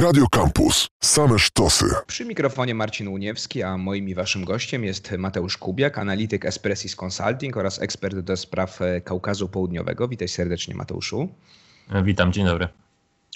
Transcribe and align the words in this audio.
Radio 0.00 0.26
Campus. 0.30 0.88
Same 1.00 1.38
sztosy. 1.38 1.84
Przy 2.06 2.24
mikrofonie 2.24 2.74
Marcin 2.74 3.08
Uniewski, 3.08 3.62
a 3.62 3.76
moim 3.76 4.08
i 4.08 4.14
waszym 4.14 4.44
gościem 4.44 4.84
jest 4.84 5.12
Mateusz 5.18 5.58
Kubiak, 5.58 5.98
analityk 5.98 6.44
Espressis 6.44 6.96
Consulting 6.96 7.56
oraz 7.56 7.82
ekspert 7.82 8.18
do 8.18 8.36
spraw 8.36 8.82
e, 8.82 9.00
Kaukazu 9.00 9.48
Południowego. 9.48 10.08
Witaj 10.08 10.28
serdecznie 10.28 10.74
Mateuszu. 10.74 11.28
Witam, 12.04 12.32
dzień 12.32 12.44
dobry. 12.46 12.68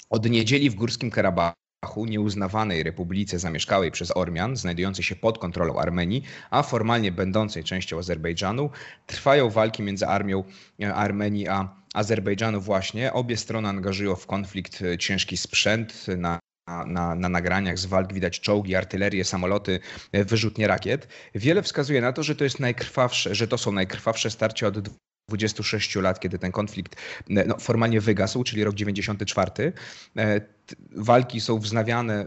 Od 0.09 0.29
niedzieli 0.29 0.69
w 0.69 0.75
Górskim 0.75 1.11
Karabachu 1.11 2.05
nieuznawanej 2.05 2.83
republice 2.83 3.39
zamieszkałej 3.39 3.91
przez 3.91 4.17
Ormian, 4.17 4.55
znajdującej 4.55 5.05
się 5.05 5.15
pod 5.15 5.37
kontrolą 5.37 5.79
Armenii, 5.79 6.23
a 6.49 6.63
formalnie 6.63 7.11
będącej 7.11 7.63
częścią 7.63 7.97
Azerbejdżanu, 7.97 8.69
trwają 9.07 9.49
walki 9.49 9.83
między 9.83 10.07
armią 10.07 10.43
e, 10.81 10.93
Armenii 10.93 11.47
a 11.47 11.75
Azerbejdżanu 11.93 12.61
właśnie. 12.61 13.13
Obie 13.13 13.37
strony 13.37 13.67
angażują 13.67 14.15
w 14.15 14.27
konflikt 14.27 14.81
e, 14.81 14.97
ciężki 14.97 15.37
sprzęt 15.37 16.05
na 16.17 16.39
na, 16.67 17.15
na, 17.15 17.29
nagraniach 17.29 17.79
z 17.79 17.85
walk 17.85 18.13
widać 18.13 18.39
czołgi, 18.39 18.75
artylerię, 18.75 19.23
samoloty, 19.23 19.79
e, 20.11 20.25
wyrzutnie 20.25 20.67
rakiet. 20.67 21.07
Wiele 21.35 21.61
wskazuje 21.61 22.01
na 22.01 22.13
to, 22.13 22.23
że 22.23 22.35
to 22.35 22.43
jest 22.43 22.59
najkrwawsze, 22.59 23.35
że 23.35 23.47
to 23.47 23.57
są 23.57 23.71
najkrwawsze 23.71 24.31
starcia 24.31 24.67
od 24.67 24.89
26 25.29 25.95
lat, 25.95 26.19
kiedy 26.19 26.39
ten 26.39 26.51
konflikt 26.51 26.95
e, 27.29 27.45
no, 27.45 27.57
formalnie 27.57 28.01
wygasł, 28.01 28.43
czyli 28.43 28.63
rok 28.63 28.75
94. 28.75 29.73
E, 30.17 30.41
walki 30.95 31.41
są 31.41 31.59
wznawiane 31.59 32.25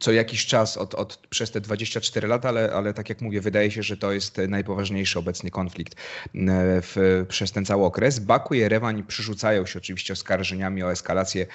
co 0.00 0.12
jakiś 0.12 0.46
czas 0.46 0.76
od, 0.76 0.94
od, 0.94 1.16
przez 1.30 1.50
te 1.50 1.60
24 1.60 2.28
lata, 2.28 2.48
ale, 2.48 2.72
ale 2.72 2.94
tak 2.94 3.08
jak 3.08 3.20
mówię, 3.20 3.40
wydaje 3.40 3.70
się, 3.70 3.82
że 3.82 3.96
to 3.96 4.12
jest 4.12 4.38
najpoważniejszy 4.48 5.18
obecny 5.18 5.50
konflikt 5.50 5.94
w, 6.34 7.24
przez 7.28 7.52
ten 7.52 7.64
cały 7.64 7.84
okres. 7.84 8.18
Baku 8.18 8.54
i 8.54 8.60
Erewań 8.60 9.02
przyrzucają 9.02 9.66
się 9.66 9.78
oczywiście 9.78 10.12
oskarżeniami 10.12 10.82
o 10.82 10.92
eskalację 10.92 11.46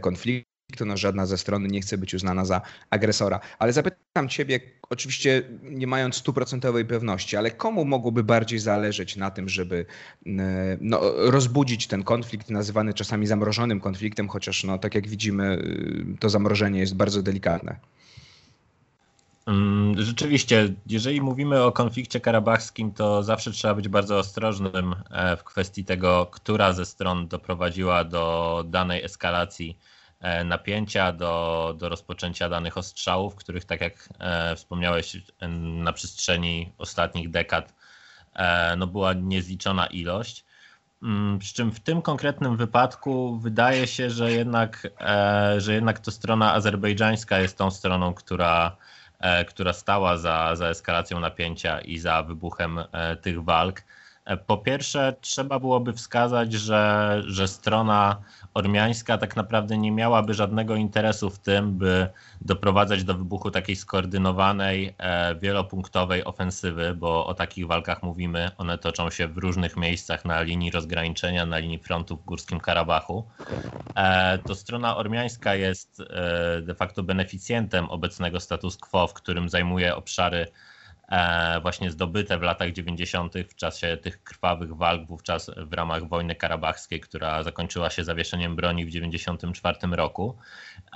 konfliktu 0.00 0.49
no 0.84 0.96
żadna 0.96 1.26
ze 1.26 1.38
stron 1.38 1.66
nie 1.66 1.80
chce 1.80 1.98
być 1.98 2.14
uznana 2.14 2.44
za 2.44 2.60
agresora. 2.90 3.40
Ale 3.58 3.72
zapytam 3.72 4.28
Ciebie, 4.28 4.60
oczywiście 4.90 5.42
nie 5.62 5.86
mając 5.86 6.16
stuprocentowej 6.16 6.84
pewności, 6.84 7.36
ale 7.36 7.50
komu 7.50 7.84
mogłoby 7.84 8.24
bardziej 8.24 8.58
zależeć 8.58 9.16
na 9.16 9.30
tym, 9.30 9.48
żeby 9.48 9.86
no, 10.80 11.00
rozbudzić 11.16 11.86
ten 11.86 12.02
konflikt, 12.02 12.50
nazywany 12.50 12.94
czasami 12.94 13.26
zamrożonym 13.26 13.80
konfliktem, 13.80 14.28
chociaż 14.28 14.64
no, 14.64 14.78
tak 14.78 14.94
jak 14.94 15.08
widzimy, 15.08 15.62
to 16.20 16.30
zamrożenie 16.30 16.80
jest 16.80 16.96
bardzo 16.96 17.22
delikatne. 17.22 17.76
Mm, 19.46 20.02
rzeczywiście, 20.02 20.74
jeżeli 20.86 21.20
mówimy 21.20 21.62
o 21.62 21.72
konflikcie 21.72 22.20
karabachskim, 22.20 22.92
to 22.92 23.22
zawsze 23.22 23.50
trzeba 23.50 23.74
być 23.74 23.88
bardzo 23.88 24.18
ostrożnym 24.18 24.94
e, 25.10 25.36
w 25.36 25.44
kwestii 25.44 25.84
tego, 25.84 26.26
która 26.26 26.72
ze 26.72 26.86
stron 26.86 27.28
doprowadziła 27.28 28.04
do 28.04 28.64
danej 28.68 29.04
eskalacji 29.04 29.78
napięcia 30.44 31.12
do, 31.12 31.74
do 31.78 31.88
rozpoczęcia 31.88 32.48
danych 32.48 32.78
ostrzałów, 32.78 33.34
których, 33.34 33.64
tak 33.64 33.80
jak 33.80 34.08
e, 34.18 34.56
wspomniałeś, 34.56 35.16
na 35.58 35.92
przestrzeni 35.92 36.72
ostatnich 36.78 37.30
dekad 37.30 37.74
e, 38.34 38.76
no 38.76 38.86
była 38.86 39.12
niezliczona 39.12 39.86
ilość. 39.86 40.44
Mm, 41.02 41.38
przy 41.38 41.54
czym 41.54 41.72
w 41.72 41.80
tym 41.80 42.02
konkretnym 42.02 42.56
wypadku 42.56 43.38
wydaje 43.38 43.86
się, 43.86 44.10
że 44.10 44.32
jednak, 44.32 44.88
że 45.58 45.74
jednak 45.74 45.98
to 45.98 46.10
strona 46.10 46.52
azerbejdżańska 46.54 47.38
jest 47.38 47.58
tą 47.58 47.70
stroną, 47.70 48.14
która, 48.14 48.76
która 49.48 49.72
stała 49.72 50.18
za, 50.18 50.56
za 50.56 50.68
eskalacją 50.68 51.20
napięcia 51.20 51.80
i 51.80 51.98
za 51.98 52.22
wybuchem 52.22 52.80
tych 53.22 53.44
walk. 53.44 53.82
Po 54.46 54.58
pierwsze, 54.58 55.16
trzeba 55.20 55.58
byłoby 55.58 55.92
wskazać, 55.92 56.52
że, 56.52 57.22
że 57.26 57.48
strona 57.48 58.16
ormiańska 58.54 59.18
tak 59.18 59.36
naprawdę 59.36 59.78
nie 59.78 59.92
miałaby 59.92 60.34
żadnego 60.34 60.76
interesu 60.76 61.30
w 61.30 61.38
tym, 61.38 61.78
by 61.78 62.08
doprowadzać 62.40 63.04
do 63.04 63.14
wybuchu 63.14 63.50
takiej 63.50 63.76
skoordynowanej, 63.76 64.94
e, 64.98 65.34
wielopunktowej 65.34 66.24
ofensywy, 66.24 66.94
bo 66.94 67.26
o 67.26 67.34
takich 67.34 67.66
walkach 67.66 68.02
mówimy. 68.02 68.50
One 68.58 68.78
toczą 68.78 69.10
się 69.10 69.28
w 69.28 69.38
różnych 69.38 69.76
miejscach 69.76 70.24
na 70.24 70.42
linii 70.42 70.70
rozgraniczenia, 70.70 71.46
na 71.46 71.58
linii 71.58 71.78
frontu 71.78 72.16
w 72.16 72.24
Górskim 72.24 72.60
Karabachu. 72.60 73.24
E, 73.94 74.38
to 74.38 74.54
strona 74.54 74.96
ormiańska 74.96 75.54
jest 75.54 76.00
e, 76.00 76.62
de 76.62 76.74
facto 76.74 77.02
beneficjentem 77.02 77.90
obecnego 77.90 78.40
status 78.40 78.76
quo, 78.76 79.06
w 79.06 79.14
którym 79.14 79.48
zajmuje 79.48 79.96
obszary 79.96 80.46
właśnie 81.62 81.90
zdobyte 81.90 82.38
w 82.38 82.42
latach 82.42 82.72
90. 82.72 83.34
w 83.48 83.54
czasie 83.54 83.96
tych 83.96 84.22
krwawych 84.22 84.76
walk 84.76 85.06
wówczas 85.06 85.50
w 85.56 85.72
ramach 85.72 86.08
wojny 86.08 86.34
karabachskiej, 86.34 87.00
która 87.00 87.42
zakończyła 87.42 87.90
się 87.90 88.04
zawieszeniem 88.04 88.56
broni 88.56 88.86
w 88.86 88.90
94 88.90 89.78
roku. 89.92 90.36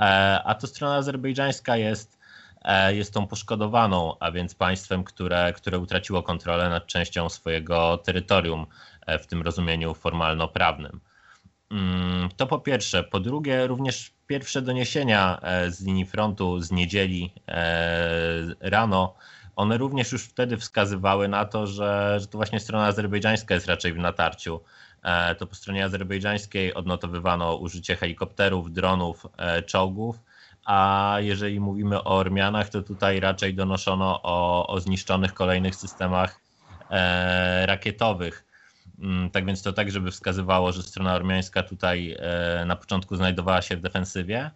E, 0.01 0.41
a 0.45 0.55
to 0.55 0.67
strona 0.67 0.95
azerbejdżańska 0.95 1.77
jest 1.77 2.19
e, 2.63 2.95
jest 2.95 3.15
tą 3.15 3.27
poszkodowaną, 3.27 4.17
a 4.21 4.31
więc 4.31 4.55
państwem, 4.55 5.05
które, 5.05 5.53
które 5.53 5.79
utraciło 5.79 6.23
kontrolę 6.23 6.69
nad 6.69 6.87
częścią 6.87 7.29
swojego 7.29 7.99
terytorium 7.99 8.67
w 9.21 9.27
tym 9.27 9.43
rozumieniu 9.43 9.95
formalno-prawnym. 9.95 11.01
Mm, 11.71 12.29
to 12.37 12.47
po 12.47 12.59
pierwsze. 12.59 13.03
Po 13.03 13.21
drugie, 13.21 13.67
również 13.67 14.13
pierwsze 14.27 14.63
doniesienia 14.63 15.41
z 15.69 15.85
linii 15.85 16.07
frontu 16.07 16.61
z 16.61 16.71
niedzieli 16.71 17.33
rano 18.61 19.15
one 19.57 19.79
również 19.79 20.13
już 20.13 20.25
wtedy 20.25 20.57
wskazywały 20.57 21.29
na 21.29 21.45
to, 21.45 21.67
że, 21.67 22.17
że 22.21 22.27
to 22.27 22.39
właśnie 22.39 22.61
strona 22.61 22.87
azerbejdżańska 22.87 23.55
jest 23.55 23.67
raczej 23.67 23.93
w 23.93 23.99
natarciu. 23.99 24.61
E, 25.03 25.35
to 25.35 25.47
po 25.47 25.55
stronie 25.55 25.85
azerbejdżańskiej 25.85 26.75
odnotowywano 26.75 27.57
użycie 27.57 27.97
helikopterów, 27.97 28.73
dronów, 28.73 29.27
e, 29.37 29.63
czołgów, 29.63 30.17
a 30.65 31.17
jeżeli 31.21 31.61
mówimy 31.61 31.99
o 31.99 32.17
Ormianach, 32.17 32.69
to 32.69 32.83
tutaj 32.83 33.21
raczej 33.21 33.55
donoszono 33.55 34.21
o, 34.23 34.67
o 34.67 34.81
zniszczonych 34.81 35.35
kolejnych 35.35 35.75
systemach 35.75 36.41
e, 36.91 37.67
rakietowych. 37.67 38.45
Mm, 38.99 39.31
tak 39.31 39.47
więc 39.47 39.63
to 39.63 39.73
tak, 39.73 39.91
żeby 39.91 40.11
wskazywało, 40.11 40.73
że 40.73 40.83
strona 40.83 41.15
ormiańska 41.15 41.63
tutaj 41.63 42.17
na 42.67 42.77
początku 42.77 43.17
znajdowała 43.17 43.63
się 43.63 43.77
w 43.77 43.81
defensywie. 43.81 44.51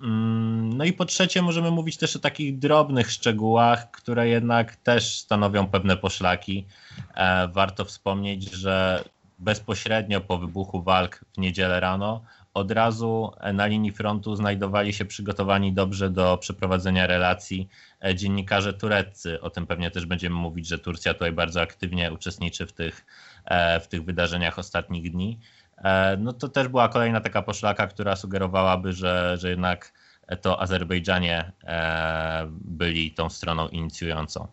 Mm, 0.00 0.76
no 0.76 0.84
i 0.84 0.92
po 0.92 1.04
trzecie 1.04 1.42
możemy 1.42 1.70
mówić 1.70 1.96
też 1.96 2.16
o 2.16 2.18
takich 2.18 2.58
drobnych 2.58 3.10
szczegółach, 3.10 3.90
które 3.90 4.28
jednak 4.28 4.76
też 4.76 5.18
stanowią 5.18 5.66
pewne 5.66 5.96
poszlaki. 5.96 6.66
E, 7.14 7.48
warto 7.48 7.84
wspomnieć, 7.84 8.50
że 8.50 9.04
bezpośrednio 9.38 10.20
po 10.20 10.38
wybuchu 10.38 10.82
walk 10.82 11.24
w 11.34 11.38
niedzielę 11.38 11.80
rano 11.80 12.22
od 12.58 12.70
razu 12.70 13.32
na 13.54 13.66
linii 13.66 13.92
frontu 13.92 14.36
znajdowali 14.36 14.92
się 14.92 15.04
przygotowani 15.04 15.72
dobrze 15.72 16.10
do 16.10 16.38
przeprowadzenia 16.38 17.06
relacji 17.06 17.68
e, 18.04 18.14
dziennikarze 18.14 18.74
tureccy. 18.74 19.40
O 19.40 19.50
tym 19.50 19.66
pewnie 19.66 19.90
też 19.90 20.06
będziemy 20.06 20.36
mówić, 20.36 20.68
że 20.68 20.78
Turcja 20.78 21.14
tutaj 21.14 21.32
bardzo 21.32 21.60
aktywnie 21.60 22.12
uczestniczy 22.12 22.66
w 22.66 22.72
tych, 22.72 23.06
e, 23.44 23.80
w 23.80 23.88
tych 23.88 24.04
wydarzeniach 24.04 24.58
ostatnich 24.58 25.12
dni. 25.12 25.38
E, 25.84 26.16
no 26.16 26.32
to 26.32 26.48
też 26.48 26.68
była 26.68 26.88
kolejna 26.88 27.20
taka 27.20 27.42
poszlaka, 27.42 27.86
która 27.86 28.16
sugerowałaby, 28.16 28.92
że, 28.92 29.36
że 29.36 29.50
jednak 29.50 29.92
to 30.40 30.60
Azerbejdżanie 30.60 31.52
e, 31.64 32.46
byli 32.50 33.10
tą 33.10 33.30
stroną 33.30 33.68
inicjującą. 33.68 34.48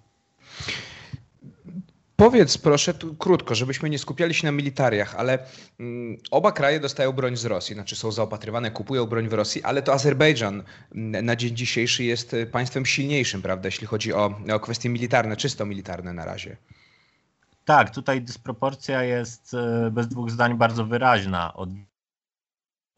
Powiedz 2.16 2.58
proszę 2.58 2.94
tu 2.94 3.16
krótko, 3.16 3.56
żebyśmy 3.56 3.90
nie 3.90 4.00
skupiali 4.00 4.34
się 4.34 4.48
na 4.48 4.52
militariach, 4.52 5.16
ale 5.16 5.40
mm, 5.80 6.18
oba 6.32 6.52
kraje 6.52 6.80
dostają 6.80 7.12
broń 7.12 7.38
z 7.38 7.46
Rosji, 7.46 7.76
znaczy 7.76 7.96
są 7.96 8.12
zaopatrywane, 8.12 8.72
kupują 8.72 9.06
broń 9.06 9.28
w 9.28 9.34
Rosji, 9.34 9.64
ale 9.64 9.82
to 9.82 9.94
Azerbejdżan 9.94 10.64
mm, 10.96 11.26
na 11.26 11.36
dzień 11.36 11.56
dzisiejszy 11.56 12.04
jest 12.04 12.36
państwem 12.52 12.86
silniejszym, 12.86 13.42
prawda, 13.42 13.68
jeśli 13.68 13.88
chodzi 13.88 14.14
o, 14.14 14.40
o 14.54 14.60
kwestie 14.60 14.90
militarne, 14.90 15.38
czysto 15.38 15.66
militarne 15.66 16.14
na 16.14 16.26
razie. 16.26 16.58
Tak, 17.66 17.90
tutaj 17.90 18.22
dysproporcja 18.22 19.04
jest 19.04 19.54
e, 19.54 19.92
bez 19.92 20.08
dwóch 20.08 20.32
zdań 20.32 20.58
bardzo 20.58 20.86
wyraźna. 20.86 21.54
Od 21.54 21.70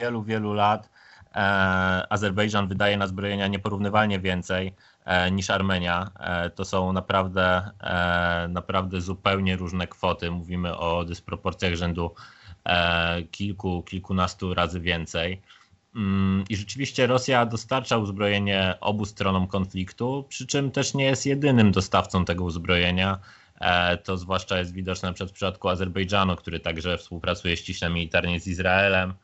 wielu, 0.00 0.22
wielu 0.22 0.52
lat 0.52 0.90
e, 1.34 2.12
Azerbejdżan 2.12 2.68
wydaje 2.68 2.96
na 2.96 3.06
zbrojenia 3.06 3.46
nieporównywalnie 3.46 4.20
więcej 4.20 4.74
e, 5.04 5.30
niż 5.30 5.50
Armenia. 5.50 6.10
To 6.54 6.64
są 6.64 6.92
naprawdę, 6.92 7.70
naprawdę 8.48 9.00
zupełnie 9.00 9.56
różne 9.56 9.86
kwoty. 9.86 10.30
Mówimy 10.30 10.76
o 10.76 11.04
dysproporcjach 11.04 11.74
rzędu 11.74 12.14
kilku, 13.30 13.82
kilkunastu 13.82 14.54
razy 14.54 14.80
więcej. 14.80 15.42
Mm, 15.96 16.44
I 16.48 16.56
rzeczywiście 16.56 17.06
Rosja 17.06 17.46
dostarcza 17.46 17.96
uzbrojenie 17.96 18.74
obu 18.80 19.04
stronom 19.04 19.46
konfliktu, 19.46 20.24
przy 20.28 20.46
czym 20.46 20.70
też 20.70 20.94
nie 20.94 21.04
jest 21.04 21.26
jedynym 21.26 21.72
dostawcą 21.72 22.24
tego 22.24 22.44
uzbrojenia. 22.44 23.18
E, 23.60 23.96
to 23.96 24.16
zwłaszcza 24.16 24.58
jest 24.58 24.72
widoczne 24.72 25.12
w 25.12 25.32
przypadku 25.32 25.68
Azerbejdżanu, 25.68 26.36
który 26.36 26.60
także 26.60 26.98
współpracuje 26.98 27.56
ściśle 27.56 27.90
militarnie 27.90 28.40
z 28.40 28.46
Izraelem, 28.46 29.14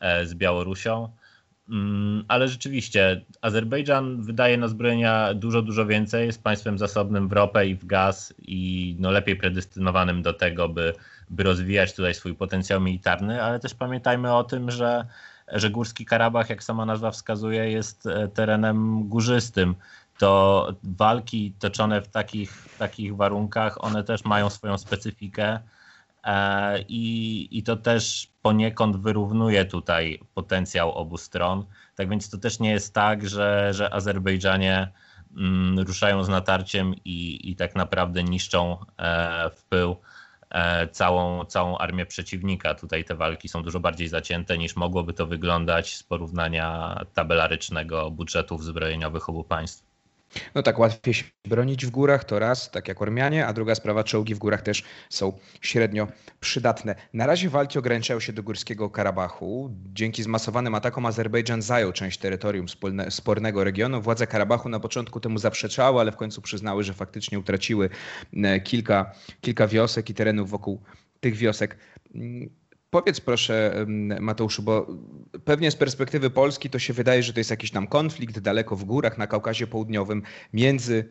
e, 0.00 0.26
z 0.26 0.34
Białorusią. 0.34 1.08
Mm, 1.68 2.24
ale 2.28 2.48
rzeczywiście 2.48 3.24
Azerbejdżan 3.40 4.22
wydaje 4.22 4.56
na 4.56 4.68
zbrojenia 4.68 5.34
dużo, 5.34 5.62
dużo 5.62 5.86
więcej. 5.86 6.26
Jest 6.26 6.42
państwem 6.42 6.78
zasobnym 6.78 7.28
w 7.28 7.32
ropę 7.32 7.66
i 7.66 7.74
w 7.74 7.84
gaz 7.84 8.34
i 8.38 8.96
no 8.98 9.10
lepiej 9.10 9.36
predestynowanym 9.36 10.22
do 10.22 10.32
tego, 10.32 10.68
by, 10.68 10.94
by 11.30 11.42
rozwijać 11.42 11.94
tutaj 11.94 12.14
swój 12.14 12.34
potencjał 12.34 12.80
militarny, 12.80 13.42
ale 13.42 13.60
też 13.60 13.74
pamiętajmy 13.74 14.34
o 14.34 14.44
tym, 14.44 14.70
że 14.70 15.06
że 15.52 15.70
Górski 15.70 16.04
Karabach, 16.04 16.50
jak 16.50 16.62
sama 16.62 16.86
nazwa 16.86 17.10
wskazuje, 17.10 17.70
jest 17.70 18.08
terenem 18.34 19.08
górzystym 19.08 19.74
to 20.22 20.68
walki 20.82 21.52
toczone 21.58 22.02
w 22.02 22.08
takich, 22.08 22.68
takich 22.78 23.16
warunkach, 23.16 23.84
one 23.84 24.04
też 24.04 24.24
mają 24.24 24.50
swoją 24.50 24.78
specyfikę 24.78 25.60
e, 26.24 26.82
i, 26.82 27.48
i 27.50 27.62
to 27.62 27.76
też 27.76 28.28
poniekąd 28.42 28.96
wyrównuje 28.96 29.64
tutaj 29.64 30.20
potencjał 30.34 30.92
obu 30.92 31.18
stron. 31.18 31.66
Tak 31.94 32.08
więc 32.08 32.30
to 32.30 32.38
też 32.38 32.60
nie 32.60 32.70
jest 32.70 32.94
tak, 32.94 33.28
że, 33.28 33.74
że 33.74 33.94
Azerbejdżanie 33.94 34.92
mm, 35.36 35.78
ruszają 35.78 36.24
z 36.24 36.28
natarciem 36.28 36.94
i, 37.04 37.50
i 37.50 37.56
tak 37.56 37.74
naprawdę 37.74 38.22
niszczą 38.24 38.76
e, 38.98 39.50
w 39.50 39.64
pył 39.64 39.96
e, 40.50 40.88
całą, 40.88 41.44
całą 41.44 41.78
armię 41.78 42.06
przeciwnika. 42.06 42.74
Tutaj 42.74 43.04
te 43.04 43.14
walki 43.14 43.48
są 43.48 43.62
dużo 43.62 43.80
bardziej 43.80 44.08
zacięte 44.08 44.58
niż 44.58 44.76
mogłoby 44.76 45.12
to 45.12 45.26
wyglądać 45.26 45.96
z 45.96 46.02
porównania 46.02 47.00
tabelarycznego 47.14 48.10
budżetów 48.10 48.64
zbrojeniowych 48.64 49.28
obu 49.28 49.44
państw. 49.44 49.91
No 50.54 50.62
tak, 50.62 50.78
łatwiej 50.78 51.14
się 51.14 51.24
bronić 51.44 51.86
w 51.86 51.90
górach, 51.90 52.24
to 52.24 52.38
raz, 52.38 52.70
tak 52.70 52.88
jak 52.88 53.02
Ormianie, 53.02 53.46
a 53.46 53.52
druga 53.52 53.74
sprawa, 53.74 54.04
czołgi 54.04 54.34
w 54.34 54.38
górach 54.38 54.62
też 54.62 54.84
są 55.10 55.38
średnio 55.60 56.08
przydatne. 56.40 56.94
Na 57.12 57.26
razie 57.26 57.48
walki 57.48 57.78
ograniczają 57.78 58.20
się 58.20 58.32
do 58.32 58.42
Górskiego 58.42 58.90
Karabachu. 58.90 59.70
Dzięki 59.92 60.22
zmasowanym 60.22 60.74
atakom 60.74 61.06
Azerbejdżan 61.06 61.62
zajął 61.62 61.92
część 61.92 62.18
terytorium 62.18 62.66
spornego 63.10 63.64
regionu. 63.64 64.02
Władze 64.02 64.26
Karabachu 64.26 64.68
na 64.68 64.80
początku 64.80 65.20
temu 65.20 65.38
zaprzeczały, 65.38 66.00
ale 66.00 66.12
w 66.12 66.16
końcu 66.16 66.42
przyznały, 66.42 66.84
że 66.84 66.94
faktycznie 66.94 67.38
utraciły 67.38 67.90
e, 68.36 68.60
kilka, 68.60 69.12
kilka 69.40 69.68
wiosek 69.68 70.10
i 70.10 70.14
terenów 70.14 70.50
wokół 70.50 70.82
tych 71.20 71.36
wiosek. 71.36 71.76
Powiedz 72.92 73.20
proszę, 73.20 73.86
Mateuszu, 74.20 74.62
bo 74.62 74.86
pewnie 75.44 75.70
z 75.70 75.76
perspektywy 75.76 76.30
Polski 76.30 76.70
to 76.70 76.78
się 76.78 76.92
wydaje, 76.92 77.22
że 77.22 77.32
to 77.32 77.40
jest 77.40 77.50
jakiś 77.50 77.70
tam 77.70 77.86
konflikt 77.86 78.38
daleko 78.38 78.76
w 78.76 78.84
górach 78.84 79.18
na 79.18 79.26
Kaukazie 79.26 79.66
Południowym 79.66 80.22
między 80.52 81.08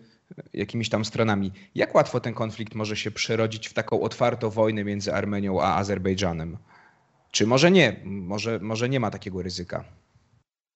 jakimiś 0.54 0.89
tam 0.89 1.06
stronami. 1.06 1.51
Jak 1.75 1.95
łatwo 1.95 2.19
ten 2.19 2.33
konflikt 2.33 2.75
może 2.75 2.95
się 2.95 3.12
przerodzić 3.12 3.68
w 3.68 3.74
taką 3.74 4.01
otwartą 4.01 4.50
wojnę 4.50 4.83
między 4.83 5.13
Armenią 5.13 5.62
a 5.62 5.75
Azerbejdżanem? 5.75 6.57
Czy 7.31 7.48
może 7.48 7.72
nie? 7.72 8.00
Może, 8.04 8.60
może 8.60 8.89
nie 8.89 9.00
ma 9.00 9.12
takiego 9.12 9.42
ryzyka? 9.42 9.83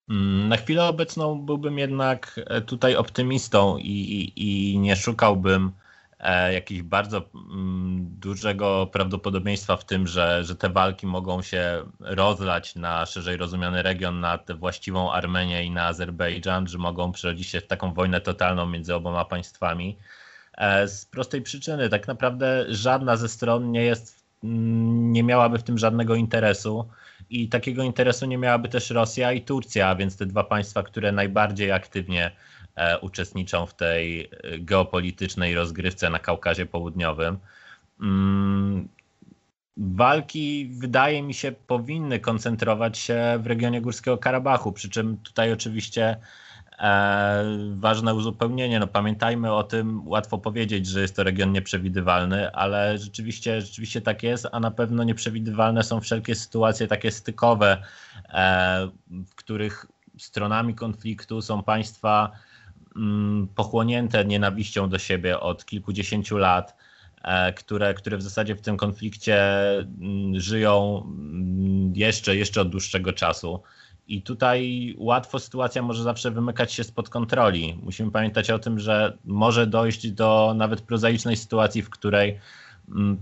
Mm, 0.10 0.48
na 0.48 0.57
chwilę 0.57 0.84
obecną 0.84 1.42
byłbym 1.42 1.78
jednak 1.78 2.40
e, 2.46 2.62
tutaj 2.62 2.96
optymistą 2.96 3.78
i, 3.78 3.92
i, 3.92 4.34
i 4.74 4.80
nie 4.80 4.96
szukałbym 4.96 5.72
jakiegoś 6.54 6.83
bardzo 6.83 7.30
mm, 7.36 8.07
dużego 8.19 8.88
prawdopodobieństwa 8.92 9.77
w 9.77 9.86
tym, 9.86 10.07
że, 10.07 10.44
że 10.44 10.56
te 10.56 10.69
walki 10.69 11.07
mogą 11.07 11.42
się 11.42 11.83
rozlać 12.00 12.75
na 12.75 13.06
szerzej 13.06 13.38
rozumiany 13.38 13.83
region, 13.83 14.19
na 14.19 14.39
właściwą 14.57 15.12
Armenię 15.12 15.63
i 15.63 15.72
na 15.72 15.86
Azerbejdżan, 15.86 16.68
że 16.68 16.77
mogą 16.77 17.12
przerodzić 17.12 17.48
się 17.48 17.62
w 17.62 17.68
taką 17.68 17.94
wojnę 17.94 18.22
totalną 18.22 18.66
między 18.66 18.95
oboma 18.95 19.25
państwami. 19.25 19.98
E, 20.57 20.88
z 20.88 21.06
prostej 21.06 21.42
przyczyny, 21.42 21.89
tak 21.89 22.07
naprawdę 22.07 22.66
żadna 22.69 23.18
ze 23.18 23.30
stron 23.30 23.71
nie 23.71 23.83
jest, 23.83 24.25
mm, 24.44 25.12
nie 25.12 25.24
miałaby 25.24 25.57
w 25.57 25.63
tym 25.63 25.78
żadnego 25.78 26.16
interesu 26.16 26.89
i 27.30 27.50
takiego 27.50 27.83
interesu 27.83 28.25
nie 28.25 28.38
miałaby 28.38 28.69
też 28.69 28.89
Rosja 28.89 29.31
i 29.31 29.42
Turcja, 29.42 29.95
więc 29.95 30.18
te 30.18 30.25
dwa 30.25 30.44
państwa, 30.44 30.83
które 30.83 31.12
najbardziej 31.12 31.71
aktywnie 31.71 32.31
E, 32.31 32.31
uczestniczą 33.01 33.66
w 33.66 33.74
tej 33.74 34.22
e, 34.22 34.60
geopolitycznej 34.60 35.56
rozgrywce 35.56 36.10
na 36.10 36.19
Kaukazie 36.19 36.66
Południowym. 36.66 37.38
Mm, 38.01 38.88
walki, 39.77 40.72
wydaje 40.80 41.24
mi 41.24 41.33
się, 41.33 41.51
powinny 41.51 42.19
koncentrować 42.19 42.98
się 42.98 43.39
w 43.42 43.48
regionie 43.48 43.81
Górskiego 43.81 44.18
Karabachu, 44.18 44.72
przy 44.72 44.89
czym 44.89 45.18
tutaj 45.18 45.51
oczywiście 45.54 46.18
e, 46.80 47.44
ważne 47.75 48.13
uzupełnienie. 48.13 48.80
No, 48.80 48.88
pamiętajmy 48.88 49.54
o 49.54 49.63
tym, 49.63 50.07
łatwo 50.07 50.38
powiedzieć, 50.38 50.88
że 50.88 51.01
jest 51.01 51.16
to 51.16 51.24
region 51.24 51.51
nieprzewidywalny, 51.51 52.51
ale 52.51 52.98
rzeczywiście, 52.98 53.62
rzeczywiście 53.62 54.01
tak 54.01 54.24
jest, 54.24 54.48
a 54.51 54.60
na 54.60 54.71
pewno 54.71 55.04
nieprzewidywalne 55.04 55.83
są 55.83 56.01
wszelkie 56.01 56.36
sytuacje 56.36 56.88
takie 56.88 57.12
stykowe, 57.12 57.83
e, 58.30 58.89
w 59.10 59.36
których 59.36 59.86
stronami 60.18 60.75
konfliktu 60.75 61.42
są 61.42 61.63
państwa 61.63 62.31
pochłonięte 63.56 64.25
nienawiścią 64.25 64.89
do 64.89 65.00
siebie 65.00 65.39
od 65.39 65.65
kilkudziesięciu 65.65 66.38
lat, 66.38 66.75
e, 67.24 67.53
które, 67.53 67.94
które 67.94 68.18
w 68.18 68.21
zasadzie 68.21 68.56
w 68.56 68.62
tym 68.62 68.77
konflikcie 68.77 69.38
mm, 69.80 70.39
żyją 70.39 71.03
mm, 71.06 71.94
jeszcze, 71.95 72.36
jeszcze 72.36 72.62
od 72.62 72.69
dłuższego 72.69 73.13
czasu. 73.13 73.63
I 74.07 74.21
tutaj 74.21 74.94
łatwo 74.97 75.39
sytuacja 75.39 75.81
może 75.81 76.03
zawsze 76.03 76.31
wymykać 76.31 76.74
się 76.74 76.83
spod 76.83 77.09
kontroli. 77.09 77.80
Musimy 77.83 78.12
pamiętać 78.12 78.51
o 78.51 78.59
tym, 78.59 78.80
że 78.80 79.18
może 79.25 79.68
dojść 79.68 80.12
do 80.12 80.53
nawet 80.57 80.81
prozaicznej 80.81 81.38
sytuacji, 81.38 81.81
w 81.81 81.89
której 81.89 82.39